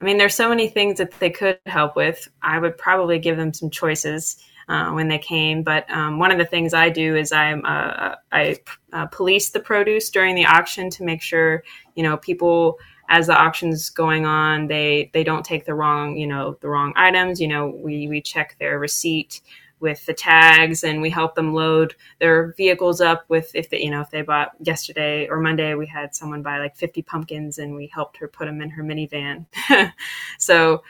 I 0.00 0.04
mean, 0.04 0.18
there's 0.18 0.34
so 0.34 0.48
many 0.48 0.68
things 0.68 0.98
that 0.98 1.12
they 1.20 1.30
could 1.30 1.58
help 1.66 1.94
with. 1.94 2.28
I 2.42 2.58
would 2.58 2.76
probably 2.76 3.18
give 3.18 3.36
them 3.36 3.52
some 3.52 3.70
choices. 3.70 4.42
Uh, 4.68 4.92
when 4.92 5.08
they 5.08 5.18
came. 5.18 5.64
But 5.64 5.90
um, 5.90 6.20
one 6.20 6.30
of 6.30 6.38
the 6.38 6.44
things 6.44 6.72
I 6.72 6.88
do 6.88 7.16
is 7.16 7.32
I'm 7.32 7.64
uh, 7.64 8.14
I 8.30 8.58
uh, 8.92 9.06
police 9.06 9.50
the 9.50 9.58
produce 9.58 10.08
during 10.08 10.36
the 10.36 10.46
auction 10.46 10.88
to 10.90 11.02
make 11.02 11.20
sure 11.20 11.64
you 11.96 12.04
know 12.04 12.16
people 12.16 12.78
as 13.08 13.26
the 13.26 13.38
auction's 13.38 13.90
going 13.90 14.24
on 14.24 14.68
they 14.68 15.10
they 15.12 15.24
don't 15.24 15.44
take 15.44 15.64
the 15.64 15.74
wrong 15.74 16.16
you 16.16 16.28
know 16.28 16.56
the 16.60 16.68
wrong 16.68 16.92
items. 16.94 17.40
You 17.40 17.48
know 17.48 17.68
we 17.68 18.06
we 18.06 18.20
check 18.20 18.56
their 18.60 18.78
receipt 18.78 19.40
with 19.80 20.06
the 20.06 20.14
tags 20.14 20.84
and 20.84 21.02
we 21.02 21.10
help 21.10 21.34
them 21.34 21.52
load 21.52 21.96
their 22.20 22.52
vehicles 22.56 23.00
up 23.00 23.24
with 23.28 23.50
if 23.52 23.68
they 23.68 23.82
you 23.82 23.90
know 23.90 24.00
if 24.00 24.10
they 24.10 24.22
bought 24.22 24.52
yesterday 24.60 25.26
or 25.26 25.40
monday 25.40 25.74
we 25.74 25.86
had 25.86 26.14
someone 26.14 26.40
buy 26.40 26.58
like 26.58 26.76
50 26.76 27.02
pumpkins 27.02 27.58
and 27.58 27.74
we 27.74 27.88
helped 27.88 28.16
her 28.16 28.28
put 28.28 28.46
them 28.46 28.62
in 28.62 28.70
her 28.70 28.84
minivan 28.84 29.44
so 30.38 30.84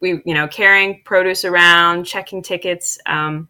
we 0.00 0.22
you 0.24 0.34
know 0.34 0.48
carrying 0.48 1.02
produce 1.04 1.44
around 1.44 2.04
checking 2.04 2.42
tickets 2.42 2.98
um, 3.06 3.48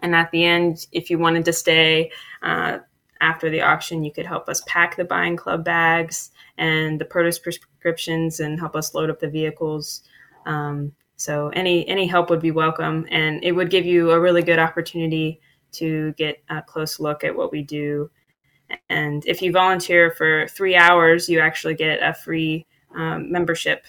and 0.00 0.14
at 0.14 0.30
the 0.30 0.44
end 0.44 0.86
if 0.92 1.10
you 1.10 1.18
wanted 1.18 1.44
to 1.44 1.52
stay 1.52 2.10
uh, 2.42 2.78
after 3.20 3.50
the 3.50 3.60
auction 3.60 4.04
you 4.04 4.12
could 4.12 4.26
help 4.26 4.48
us 4.48 4.62
pack 4.66 4.96
the 4.96 5.04
buying 5.04 5.36
club 5.36 5.64
bags 5.64 6.30
and 6.58 7.00
the 7.00 7.04
produce 7.04 7.38
prescriptions 7.38 8.40
and 8.40 8.58
help 8.58 8.76
us 8.76 8.94
load 8.94 9.10
up 9.10 9.20
the 9.20 9.28
vehicles 9.28 10.02
um, 10.46 10.92
so 11.20 11.50
any 11.50 11.86
any 11.86 12.06
help 12.06 12.30
would 12.30 12.40
be 12.40 12.50
welcome, 12.50 13.06
and 13.10 13.44
it 13.44 13.52
would 13.52 13.68
give 13.68 13.84
you 13.84 14.10
a 14.10 14.18
really 14.18 14.42
good 14.42 14.58
opportunity 14.58 15.42
to 15.72 16.12
get 16.12 16.42
a 16.48 16.62
close 16.62 16.98
look 16.98 17.24
at 17.24 17.36
what 17.36 17.52
we 17.52 17.62
do. 17.62 18.10
And 18.88 19.22
if 19.26 19.42
you 19.42 19.52
volunteer 19.52 20.12
for 20.12 20.48
three 20.48 20.76
hours, 20.76 21.28
you 21.28 21.40
actually 21.40 21.74
get 21.74 22.02
a 22.02 22.14
free 22.14 22.66
um, 22.94 23.30
membership 23.30 23.84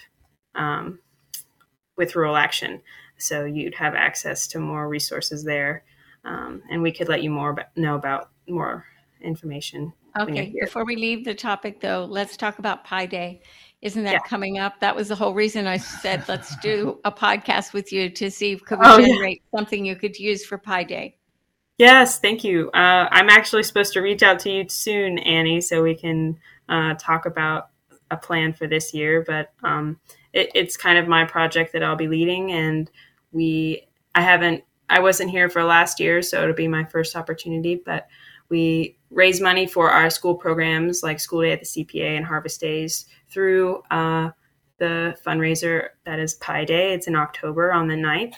um, 0.54 0.98
with 2.02 2.16
Rural 2.16 2.36
Action. 2.36 2.82
So 3.16 3.44
you'd 3.44 3.76
have 3.76 3.94
access 3.94 4.48
to 4.48 4.58
more 4.58 4.88
resources 4.88 5.44
there, 5.44 5.84
um, 6.24 6.60
and 6.68 6.82
we 6.82 6.90
could 6.90 7.08
let 7.08 7.22
you 7.22 7.30
more 7.30 7.56
know 7.76 7.94
about 7.94 8.30
more 8.48 8.84
information. 9.20 9.92
Okay. 10.18 10.52
Before 10.60 10.84
we 10.84 10.96
leave 10.96 11.24
the 11.24 11.34
topic, 11.34 11.80
though, 11.80 12.04
let's 12.10 12.36
talk 12.36 12.58
about 12.58 12.84
Pie 12.84 13.06
Day. 13.06 13.42
Isn't 13.80 14.02
that 14.04 14.12
yeah. 14.12 14.18
coming 14.26 14.58
up? 14.58 14.80
That 14.80 14.96
was 14.96 15.08
the 15.08 15.14
whole 15.14 15.32
reason 15.32 15.68
I 15.68 15.76
said 15.76 16.24
let's 16.28 16.56
do 16.56 16.98
a 17.04 17.12
podcast 17.12 17.72
with 17.72 17.92
you 17.92 18.10
to 18.10 18.30
see 18.30 18.52
if 18.52 18.64
could 18.64 18.80
we 18.80 18.86
oh, 18.86 19.00
generate 19.00 19.42
yeah. 19.44 19.58
something 19.58 19.84
you 19.84 19.94
could 19.94 20.18
use 20.18 20.44
for 20.44 20.58
Pie 20.58 20.84
Day. 20.84 21.16
Yes, 21.78 22.18
thank 22.18 22.42
you. 22.42 22.68
Uh, 22.70 23.08
I'm 23.10 23.30
actually 23.30 23.62
supposed 23.62 23.92
to 23.92 24.00
reach 24.00 24.24
out 24.24 24.40
to 24.40 24.50
you 24.50 24.68
soon, 24.68 25.18
Annie, 25.20 25.60
so 25.60 25.82
we 25.82 25.94
can 25.94 26.38
uh, 26.68 26.94
talk 26.94 27.26
about 27.26 27.68
a 28.10 28.16
plan 28.16 28.52
for 28.52 28.66
this 28.66 28.92
year. 28.92 29.24
But 29.24 29.52
um, 29.62 29.98
it, 30.32 30.50
it's 30.54 30.76
kind 30.76 30.98
of 30.98 31.08
my 31.08 31.24
project 31.24 31.72
that 31.72 31.82
I'll 31.82 31.96
be 31.96 32.08
leading, 32.08 32.52
and 32.52 32.90
we 33.32 33.86
I 34.14 34.22
haven't 34.22 34.64
I 34.88 35.00
wasn't 35.00 35.30
here 35.30 35.48
for 35.48 35.64
last 35.64 36.00
year, 36.00 36.22
so 36.22 36.42
it'll 36.42 36.54
be 36.54 36.68
my 36.68 36.84
first 36.84 37.16
opportunity. 37.16 37.80
But 37.84 38.08
we 38.48 38.98
raise 39.10 39.40
money 39.40 39.66
for 39.66 39.90
our 39.90 40.10
school 40.10 40.34
programs 40.34 41.02
like 41.02 41.18
School 41.20 41.42
Day 41.42 41.52
at 41.52 41.60
the 41.60 41.66
CPA 41.66 42.16
and 42.16 42.26
Harvest 42.26 42.60
Days 42.60 43.06
through 43.30 43.82
uh, 43.90 44.30
the 44.78 45.16
fundraiser 45.24 45.88
that 46.04 46.18
is 46.18 46.34
Pie 46.34 46.64
Day. 46.64 46.92
It's 46.92 47.06
in 47.06 47.16
October 47.16 47.72
on 47.72 47.88
the 47.88 47.94
9th. 47.94 48.34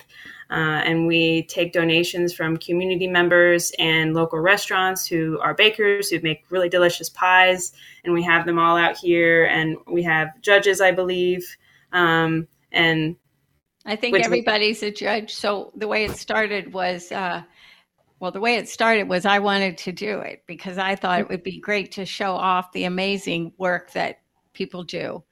Uh, 0.50 0.82
and 0.84 1.06
we 1.06 1.44
take 1.44 1.72
donations 1.72 2.32
from 2.32 2.56
community 2.58 3.08
members 3.08 3.72
and 3.78 4.14
local 4.14 4.38
restaurants 4.38 5.06
who 5.06 5.38
are 5.40 5.54
bakers 5.54 6.10
who 6.10 6.20
make 6.20 6.44
really 6.50 6.68
delicious 6.68 7.08
pies. 7.08 7.72
And 8.04 8.12
we 8.12 8.22
have 8.22 8.46
them 8.46 8.58
all 8.58 8.76
out 8.76 8.96
here. 8.96 9.46
And 9.46 9.76
we 9.86 10.02
have 10.02 10.40
judges, 10.42 10.80
I 10.80 10.92
believe. 10.92 11.56
Um, 11.94 12.46
and 12.72 13.16
I 13.86 13.96
think 13.96 14.18
everybody's 14.18 14.82
a 14.82 14.90
judge. 14.90 15.34
So 15.34 15.72
the 15.76 15.88
way 15.88 16.04
it 16.04 16.16
started 16.16 16.74
was 16.74 17.10
uh, 17.10 17.42
well, 18.20 18.30
the 18.30 18.40
way 18.40 18.56
it 18.56 18.68
started 18.68 19.08
was 19.08 19.26
I 19.26 19.38
wanted 19.38 19.76
to 19.78 19.92
do 19.92 20.20
it 20.20 20.42
because 20.46 20.78
I 20.78 20.96
thought 20.96 21.20
it 21.20 21.28
would 21.28 21.42
be 21.42 21.60
great 21.60 21.92
to 21.92 22.06
show 22.06 22.32
off 22.32 22.72
the 22.72 22.84
amazing 22.84 23.52
work 23.58 23.92
that 23.92 24.20
people 24.52 24.82
do 24.82 25.22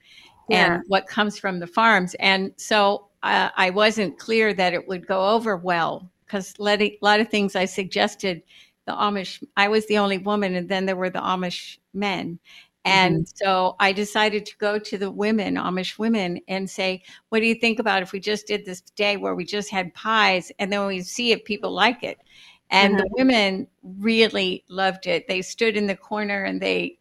yeah. 0.48 0.74
and 0.74 0.82
what 0.88 1.06
comes 1.06 1.38
from 1.38 1.58
the 1.58 1.66
farms. 1.66 2.14
And 2.20 2.52
so 2.56 3.08
uh, 3.22 3.50
I 3.56 3.70
wasn't 3.70 4.18
clear 4.18 4.52
that 4.54 4.74
it 4.74 4.86
would 4.88 5.06
go 5.06 5.30
over 5.30 5.56
well 5.56 6.10
because 6.26 6.54
a 6.58 6.98
lot 7.00 7.20
of 7.20 7.28
things 7.28 7.56
I 7.56 7.64
suggested, 7.66 8.42
the 8.86 8.92
Amish, 8.92 9.42
I 9.56 9.68
was 9.68 9.86
the 9.86 9.98
only 9.98 10.18
woman, 10.18 10.54
and 10.54 10.68
then 10.68 10.86
there 10.86 10.96
were 10.96 11.10
the 11.10 11.20
Amish 11.20 11.78
men. 11.94 12.38
And 12.84 13.18
mm-hmm. 13.18 13.44
so 13.44 13.76
I 13.78 13.92
decided 13.92 14.44
to 14.46 14.56
go 14.58 14.78
to 14.78 14.98
the 14.98 15.10
women, 15.10 15.54
Amish 15.54 15.98
women, 15.98 16.40
and 16.48 16.68
say, 16.68 17.02
What 17.28 17.40
do 17.40 17.46
you 17.46 17.54
think 17.54 17.78
about 17.78 18.02
if 18.02 18.12
we 18.12 18.20
just 18.20 18.46
did 18.46 18.64
this 18.64 18.80
day 18.80 19.16
where 19.16 19.34
we 19.34 19.44
just 19.44 19.70
had 19.70 19.94
pies 19.94 20.50
and 20.58 20.72
then 20.72 20.86
we 20.86 21.02
see 21.02 21.32
if 21.32 21.44
people 21.44 21.70
like 21.70 22.02
it? 22.02 22.18
And 22.70 22.98
the 22.98 23.04
uh-huh. 23.04 23.14
women 23.18 23.68
really 23.82 24.64
loved 24.68 25.06
it. 25.06 25.28
They 25.28 25.42
stood 25.42 25.76
in 25.76 25.86
the 25.86 25.96
corner 25.96 26.44
and 26.44 26.60
they, 26.60 26.98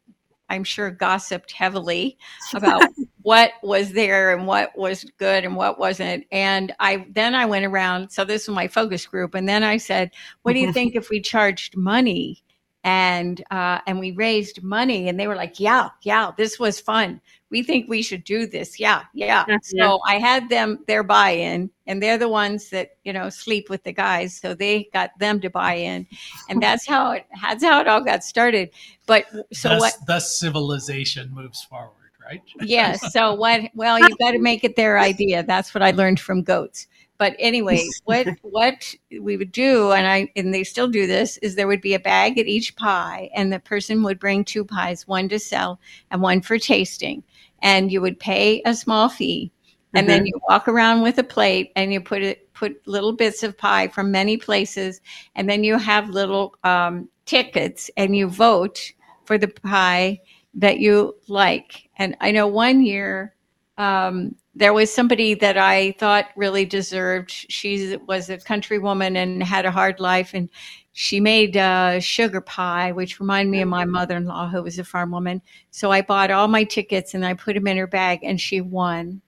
I'm 0.50 0.65
sure, 0.65 0.91
gossiped 0.91 1.54
heavily 1.54 2.17
about 2.54 2.84
what 3.22 3.54
was 3.63 3.94
there 3.94 4.36
and 4.36 4.46
what 4.46 4.78
was 4.78 5.06
good 5.17 5.46
and 5.46 5.56
what 5.56 5.80
wasn't. 5.80 6.26
And 6.32 6.74
I 6.80 7.08
then 7.10 7.34
I 7.34 7.46
went 7.46 7.65
around. 7.65 8.10
So 8.12 8.26
this 8.26 8.48
was 8.48 8.56
my 8.56 8.67
focus 8.67 9.06
group, 9.06 9.34
and 9.34 9.48
then 9.48 9.63
I 9.63 9.78
said, 9.78 10.12
"What 10.41 10.54
do 10.54 10.60
you 10.60 10.74
think 10.74 10.94
if 10.94 11.10
we 11.10 11.22
charged 11.22 11.78
money?" 11.78 12.44
And 12.84 13.44
uh, 13.52 13.80
and 13.86 14.00
we 14.00 14.12
raised 14.12 14.63
money, 14.63 15.08
and 15.08 15.20
they 15.20 15.28
were 15.28 15.36
like, 15.36 15.60
"Yeah, 15.60 15.89
yeah, 16.02 16.32
this 16.36 16.60
was 16.60 16.80
fun 16.80 17.22
we 17.52 17.62
think 17.62 17.89
we 17.89 18.02
should 18.02 18.24
do 18.24 18.48
this. 18.48 18.80
Yeah, 18.80 19.04
yeah. 19.13 19.44
yeah. 19.48 19.58
So 19.62 20.00
I 20.08 20.17
had 20.17 20.50
them 20.50 20.80
their 20.88 21.04
buy-in, 21.04 21.70
and 21.86 22.02
they're 22.02 22.17
the 22.17 22.30
ones 22.30 22.70
that 22.70 22.91
you 23.04 23.13
know 23.13 23.30
sleep 23.30 23.70
with 23.70 23.84
the 23.84 23.91
guys, 23.91 24.38
so 24.38 24.56
they 24.56 24.89
got 24.94 25.12
them 25.20 25.41
to 25.41 25.50
buy 25.50 25.74
in, 25.76 26.08
and 26.50 26.62
that's 26.63 26.88
how 26.88 27.12
it 27.12 27.26
that's 27.41 27.63
how 27.63 27.82
it 27.82 27.88
all 27.88 28.02
got 28.02 28.24
started. 28.24 28.72
But 29.06 29.26
so 29.54 29.70
thus, 29.70 29.82
what? 29.82 29.94
Thus, 30.08 30.39
civilization 30.39 31.32
moves 31.34 31.62
forward, 31.62 32.12
right? 32.26 32.41
yes. 32.62 33.02
Yeah, 33.04 33.10
so 33.10 33.34
what? 33.36 33.70
Well, 33.76 34.00
you 34.00 34.15
got 34.17 34.32
to 34.32 34.39
make 34.39 34.63
it 34.63 34.78
their 34.78 34.98
idea. 34.98 35.44
That's 35.44 35.76
what 35.76 35.84
I 35.84 35.91
learned 35.91 36.22
from 36.22 36.44
goats. 36.44 36.88
But 37.22 37.36
anyway, 37.38 37.88
what 38.06 38.28
what 38.42 38.96
we 39.12 39.38
would 39.38 39.52
do, 39.52 39.92
and 39.92 40.08
I 40.08 40.32
and 40.36 40.54
they 40.54 40.64
still 40.64 40.88
do 40.88 41.06
this, 41.06 41.38
is 41.38 41.54
there 41.54 41.68
would 41.68 41.82
be 41.82 41.94
a 41.94 42.00
bag 42.00 42.40
at 42.40 42.48
each 42.48 42.76
pie, 42.76 43.30
and 43.36 43.54
the 43.54 43.60
person 43.60 44.02
would 44.04 44.20
bring 44.20 44.44
two 44.44 44.66
pies, 44.66 45.08
one 45.08 45.30
to 45.30 45.38
sell 45.38 45.80
and 46.10 46.22
one 46.22 46.42
for 46.42 46.58
tasting 46.58 47.24
and 47.64 47.92
you 47.92 48.02
would 48.02 48.20
pay 48.20 48.62
a 48.66 48.74
small 48.74 49.08
fee 49.08 49.52
and 49.94 50.10
then 50.10 50.26
you 50.26 50.40
walk 50.50 50.68
around 50.68 51.02
with 51.02 51.18
a 51.18 51.24
plate 51.24 51.72
and 51.76 51.92
you 51.92 52.00
put 52.00 52.22
it 52.22 52.52
put 52.54 52.88
little 52.88 53.12
bits 53.12 53.44
of 53.44 53.58
pie 53.58 53.88
from 53.88 54.12
many 54.12 54.38
places, 54.38 55.02
and 55.36 55.50
then 55.50 55.64
you 55.64 55.78
have 55.78 56.10
little 56.10 56.56
um, 56.64 57.10
tickets 57.26 57.90
and 57.98 58.16
you 58.16 58.28
vote 58.28 58.94
for 59.26 59.38
the 59.38 59.48
pie 59.48 60.20
that 60.54 60.80
you 60.80 61.16
like. 61.28 61.90
And 61.98 62.16
I 62.22 62.32
know 62.32 62.48
one 62.48 62.86
year 62.86 63.36
um, 63.82 64.36
there 64.54 64.74
was 64.74 64.94
somebody 64.94 65.34
that 65.36 65.58
I 65.58 65.94
thought 65.94 66.28
really 66.36 66.65
deserved. 66.65 67.32
She 67.32 67.98
was 68.08 68.30
a 68.30 68.38
country 68.38 68.78
woman 68.78 69.15
and 69.15 69.41
had 69.41 69.65
a 69.65 69.72
hard 69.72 70.00
life, 70.00 70.32
and 70.34 70.50
she 70.91 71.20
made 71.20 71.58
uh, 71.58 72.00
sugar 72.00 72.41
pie, 72.41 72.91
which 72.91 73.20
reminded 73.20 73.50
me 73.50 73.62
of 73.62 73.70
my 73.70 73.86
mother 73.86 74.17
in 74.17 74.26
law, 74.26 74.48
who 74.50 74.62
was 74.62 74.78
a 74.78 74.84
farm 74.84 75.12
woman. 75.12 75.41
So 75.72 75.91
I 75.91 76.02
bought 76.02 76.32
all 76.32 76.48
my 76.48 76.63
tickets 76.63 77.13
and 77.13 77.26
I 77.26 77.34
put 77.34 77.56
them 77.56 77.67
in 77.67 77.78
her 77.78 77.88
bag, 77.88 78.20
and 78.24 78.39
she 78.39 78.62
won. 78.62 79.22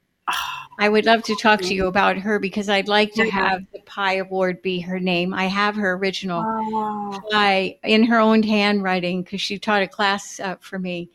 I 0.80 0.90
would 0.90 1.06
love 1.06 1.24
to 1.24 1.36
talk 1.36 1.62
to 1.62 1.74
you 1.74 1.88
about 1.88 2.18
her 2.18 2.40
because 2.40 2.70
I'd 2.70 2.88
like 2.88 3.14
to 3.14 3.30
have 3.30 3.62
the 3.74 3.80
pie 3.82 4.16
award 4.16 4.62
be 4.62 4.80
her 4.82 5.00
name. 5.00 5.34
I 5.34 5.46
have 5.46 5.76
her 5.76 5.94
original 5.94 6.44
Oh, 6.46 7.20
pie 7.32 7.78
in 7.84 8.04
her 8.04 8.20
own 8.20 8.44
handwriting 8.44 9.24
because 9.24 9.42
she 9.42 9.58
taught 9.58 9.84
a 9.84 9.88
class 9.88 10.40
uh, 10.40 10.56
for 10.60 10.80
me. 10.80 11.10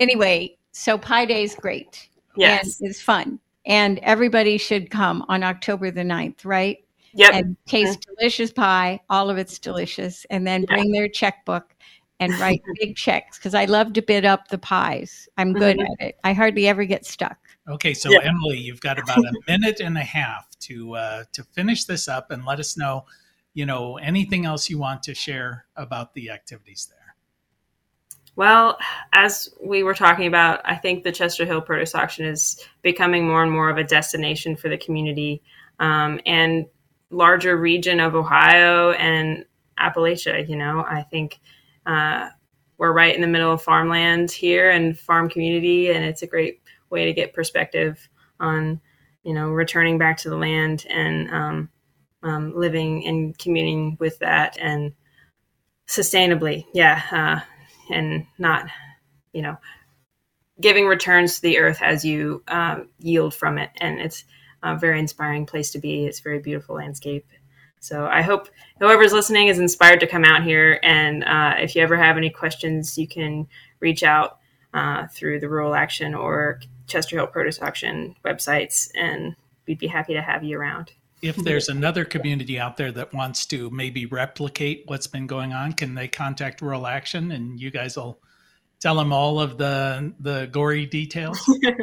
Anyway, 0.00 0.56
so 0.72 0.98
Pie 0.98 1.24
Day 1.24 1.42
is 1.42 1.54
great. 1.54 2.08
Yes. 2.36 2.80
And 2.80 2.88
it's 2.90 3.00
fun. 3.00 3.38
And 3.66 3.98
everybody 4.00 4.56
should 4.58 4.90
come 4.90 5.24
on 5.28 5.42
October 5.42 5.90
the 5.90 6.02
9th, 6.02 6.44
right? 6.44 6.78
Yep. 7.12 7.34
And 7.34 7.56
taste 7.66 8.06
delicious 8.16 8.52
pie. 8.52 9.00
All 9.10 9.30
of 9.30 9.36
it's 9.38 9.58
delicious. 9.58 10.24
And 10.30 10.46
then 10.46 10.62
Yeah. 10.68 10.76
bring 10.76 10.92
their 10.92 11.08
checkbook 11.08 11.74
and 12.20 12.32
write 12.38 12.62
big 12.80 12.96
checks 12.96 13.38
because 13.38 13.54
I 13.54 13.64
love 13.64 13.92
to 13.94 14.02
bid 14.02 14.24
up 14.24 14.48
the 14.48 14.58
pies. 14.58 15.28
I'm 15.36 15.52
good 15.52 15.78
Mhm. 15.78 15.86
at 16.00 16.06
it. 16.08 16.18
I 16.24 16.32
hardly 16.32 16.68
ever 16.68 16.84
get 16.84 17.04
stuck. 17.04 17.38
Okay, 17.68 17.94
so 17.94 18.10
Yeah. 18.10 18.20
Emily, 18.22 18.58
you've 18.58 18.80
got 18.80 18.98
about 18.98 19.18
a 19.18 19.32
minute 19.48 19.80
and 19.80 19.96
a 19.98 20.04
half 20.04 20.46
to 20.60 20.94
uh, 20.96 21.24
to 21.32 21.42
finish 21.44 21.84
this 21.84 22.08
up 22.08 22.30
and 22.30 22.44
let 22.44 22.60
us 22.60 22.76
know, 22.76 23.06
you 23.54 23.66
know, 23.66 23.96
anything 23.98 24.44
else 24.46 24.70
you 24.70 24.78
want 24.78 25.02
to 25.04 25.14
share 25.14 25.66
about 25.76 26.14
the 26.14 26.30
activities 26.30 26.88
there. 26.90 26.99
Well, 28.36 28.78
as 29.12 29.50
we 29.62 29.82
were 29.82 29.94
talking 29.94 30.26
about, 30.26 30.60
I 30.64 30.76
think 30.76 31.04
the 31.04 31.12
Chester 31.12 31.44
Hill 31.44 31.60
Produce 31.60 31.94
Auction 31.94 32.24
is 32.24 32.64
becoming 32.82 33.26
more 33.26 33.42
and 33.42 33.52
more 33.52 33.68
of 33.68 33.76
a 33.76 33.84
destination 33.84 34.56
for 34.56 34.68
the 34.68 34.78
community 34.78 35.42
um, 35.78 36.20
and 36.24 36.66
larger 37.10 37.56
region 37.56 38.00
of 38.00 38.14
Ohio 38.14 38.92
and 38.92 39.44
Appalachia. 39.78 40.48
You 40.48 40.56
know, 40.56 40.84
I 40.88 41.02
think 41.02 41.40
uh, 41.86 42.28
we're 42.78 42.92
right 42.92 43.14
in 43.14 43.20
the 43.20 43.26
middle 43.26 43.52
of 43.52 43.62
farmland 43.62 44.30
here 44.30 44.70
and 44.70 44.98
farm 44.98 45.28
community, 45.28 45.90
and 45.90 46.04
it's 46.04 46.22
a 46.22 46.26
great 46.26 46.62
way 46.88 47.04
to 47.04 47.12
get 47.12 47.34
perspective 47.34 48.08
on, 48.38 48.80
you 49.22 49.34
know, 49.34 49.50
returning 49.50 49.98
back 49.98 50.16
to 50.18 50.30
the 50.30 50.36
land 50.36 50.86
and 50.88 51.30
um, 51.30 51.68
um, 52.22 52.54
living 52.56 53.06
and 53.06 53.36
communing 53.38 53.96
with 54.00 54.18
that 54.20 54.56
and 54.58 54.92
sustainably. 55.86 56.64
Yeah. 56.72 57.02
Uh, 57.10 57.40
and 57.90 58.26
not, 58.38 58.66
you 59.32 59.42
know, 59.42 59.56
giving 60.60 60.86
returns 60.86 61.36
to 61.36 61.42
the 61.42 61.58
earth 61.58 61.80
as 61.82 62.04
you 62.04 62.42
um, 62.48 62.88
yield 62.98 63.34
from 63.34 63.58
it. 63.58 63.70
And 63.80 64.00
it's 64.00 64.24
a 64.62 64.76
very 64.76 64.98
inspiring 64.98 65.46
place 65.46 65.70
to 65.72 65.78
be. 65.78 66.06
It's 66.06 66.20
a 66.20 66.22
very 66.22 66.38
beautiful 66.38 66.76
landscape. 66.76 67.26
So 67.80 68.06
I 68.06 68.20
hope 68.20 68.48
whoever's 68.78 69.12
listening 69.12 69.48
is 69.48 69.58
inspired 69.58 70.00
to 70.00 70.06
come 70.06 70.24
out 70.24 70.42
here. 70.42 70.78
And 70.82 71.24
uh, 71.24 71.54
if 71.58 71.74
you 71.74 71.82
ever 71.82 71.96
have 71.96 72.18
any 72.18 72.28
questions, 72.28 72.98
you 72.98 73.08
can 73.08 73.48
reach 73.80 74.02
out 74.02 74.38
uh, 74.74 75.06
through 75.06 75.40
the 75.40 75.48
Rural 75.48 75.74
Action 75.74 76.14
or 76.14 76.60
Chester 76.86 77.16
Hill 77.16 77.26
Produce 77.26 77.62
Auction 77.62 78.16
websites, 78.24 78.90
and 78.94 79.34
we'd 79.66 79.78
be 79.78 79.86
happy 79.86 80.12
to 80.14 80.22
have 80.22 80.44
you 80.44 80.58
around. 80.58 80.92
If 81.22 81.36
there's 81.36 81.68
another 81.68 82.04
community 82.04 82.58
out 82.58 82.76
there 82.76 82.92
that 82.92 83.12
wants 83.12 83.46
to 83.46 83.70
maybe 83.70 84.06
replicate 84.06 84.84
what's 84.86 85.06
been 85.06 85.26
going 85.26 85.52
on, 85.52 85.72
can 85.72 85.94
they 85.94 86.08
contact 86.08 86.62
Rural 86.62 86.86
Action 86.86 87.32
and 87.32 87.60
you 87.60 87.70
guys 87.70 87.96
will 87.96 88.20
tell 88.80 88.96
them 88.96 89.12
all 89.12 89.40
of 89.40 89.58
the 89.58 90.12
the 90.20 90.48
gory 90.50 90.86
details? 90.86 91.38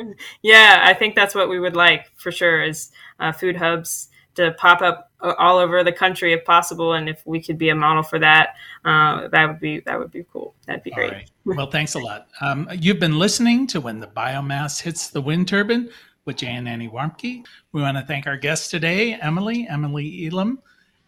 yeah, 0.42 0.82
I 0.84 0.94
think 0.94 1.16
that's 1.16 1.36
what 1.36 1.50
we 1.50 1.60
would 1.60 1.76
like 1.76 2.12
for 2.16 2.32
sure 2.32 2.62
is 2.64 2.92
uh, 3.20 3.32
food 3.32 3.56
hubs 3.56 4.10
to 4.38 4.52
pop 4.54 4.82
up 4.82 5.12
uh, 5.20 5.34
all 5.38 5.58
over 5.58 5.84
the 5.84 5.92
country 5.92 6.32
if 6.32 6.46
possible, 6.46 6.94
and 6.94 7.10
if 7.10 7.26
we 7.26 7.42
could 7.42 7.58
be 7.58 7.70
a 7.70 7.76
model 7.76 8.04
for 8.04 8.20
that, 8.20 8.56
uh, 8.86 9.28
that 9.30 9.48
would 9.48 9.60
be 9.60 9.80
that 9.82 10.00
would 10.00 10.12
be 10.12 10.26
cool. 10.32 10.54
That'd 10.66 10.84
be 10.84 10.92
All 10.94 11.00
great. 11.00 11.12
right. 11.12 11.32
Well, 11.44 11.70
thanks 11.70 11.96
a 11.96 12.00
lot. 12.00 12.28
Um, 12.42 12.70
you've 12.80 13.00
been 13.00 13.18
listening 13.18 13.68
to 13.68 13.82
When 13.82 14.00
the 14.00 14.08
Biomass 14.08 14.82
Hits 14.82 15.10
the 15.10 15.22
Wind 15.22 15.48
Turbine 15.48 15.90
with 16.28 16.36
Jay 16.38 16.52
and 16.52 16.68
Annie 16.68 16.90
Warmke. 16.90 17.44
We 17.72 17.82
want 17.82 17.98
to 17.98 18.04
thank 18.04 18.28
our 18.28 18.38
guest 18.38 18.70
today, 18.70 19.14
Emily, 19.14 19.66
Emily 19.68 20.28
Elam. 20.28 20.60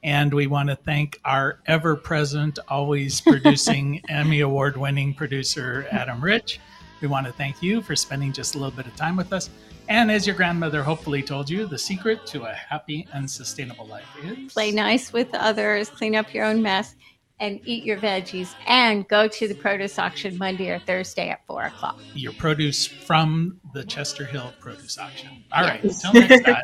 And 0.01 0.34
we 0.34 0.47
want 0.47 0.69
to 0.69 0.77
thank 0.77 1.19
our 1.25 1.60
ever 1.67 1.95
present, 1.97 2.58
always 2.69 3.19
producing 3.27 4.01
Emmy 4.10 4.39
Award 4.39 4.77
winning 4.77 5.13
producer, 5.13 5.86
Adam 5.91 6.23
Rich. 6.23 6.62
We 7.01 7.10
want 7.10 7.27
to 7.27 7.34
thank 7.34 7.62
you 7.62 7.82
for 7.82 7.95
spending 7.95 8.32
just 8.32 8.55
a 8.55 8.58
little 8.58 8.75
bit 8.75 8.88
of 8.88 8.95
time 8.95 9.17
with 9.17 9.34
us. 9.34 9.49
And 9.89 10.10
as 10.10 10.25
your 10.25 10.36
grandmother 10.36 10.84
hopefully 10.84 11.21
told 11.21 11.49
you, 11.49 11.65
the 11.65 11.77
secret 11.77 12.25
to 12.27 12.43
a 12.43 12.53
happy 12.53 13.05
and 13.13 13.29
sustainable 13.29 13.88
life 13.88 14.05
is 14.23 14.53
Play 14.53 14.71
nice 14.71 15.12
with 15.12 15.34
others, 15.34 15.89
clean 15.89 16.15
up 16.15 16.34
your 16.34 16.45
own 16.45 16.62
mess, 16.62 16.95
and 17.39 17.60
eat 17.65 17.84
your 17.84 17.97
veggies. 17.97 18.54
And 18.67 19.08
go 19.08 19.28
to 19.28 19.47
the 19.47 19.56
produce 19.56 19.97
auction 19.99 20.38
Monday 20.38 20.69
or 20.69 20.80
Thursday 20.80 21.30
at 21.30 21.45
4 21.47 21.63
o'clock. 21.65 21.99
your 22.13 22.34
produce 22.34 22.86
from 22.86 23.60
the 23.73 23.84
Chester 23.84 24.25
Hill 24.25 24.54
Produce 24.60 24.97
Auction. 24.97 25.30
All 25.52 25.63
right, 25.63 25.80
Yes. 25.84 26.04
until 26.04 26.21
next 26.28 26.43
time. 26.43 26.63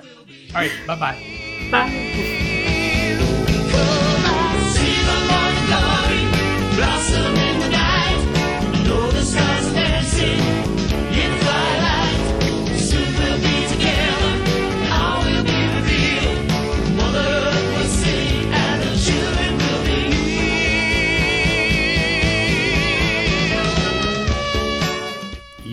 All 0.53 0.61
right, 0.61 0.71
bye 0.87 0.95
bye. 0.99 1.23
Bye. 1.71 2.31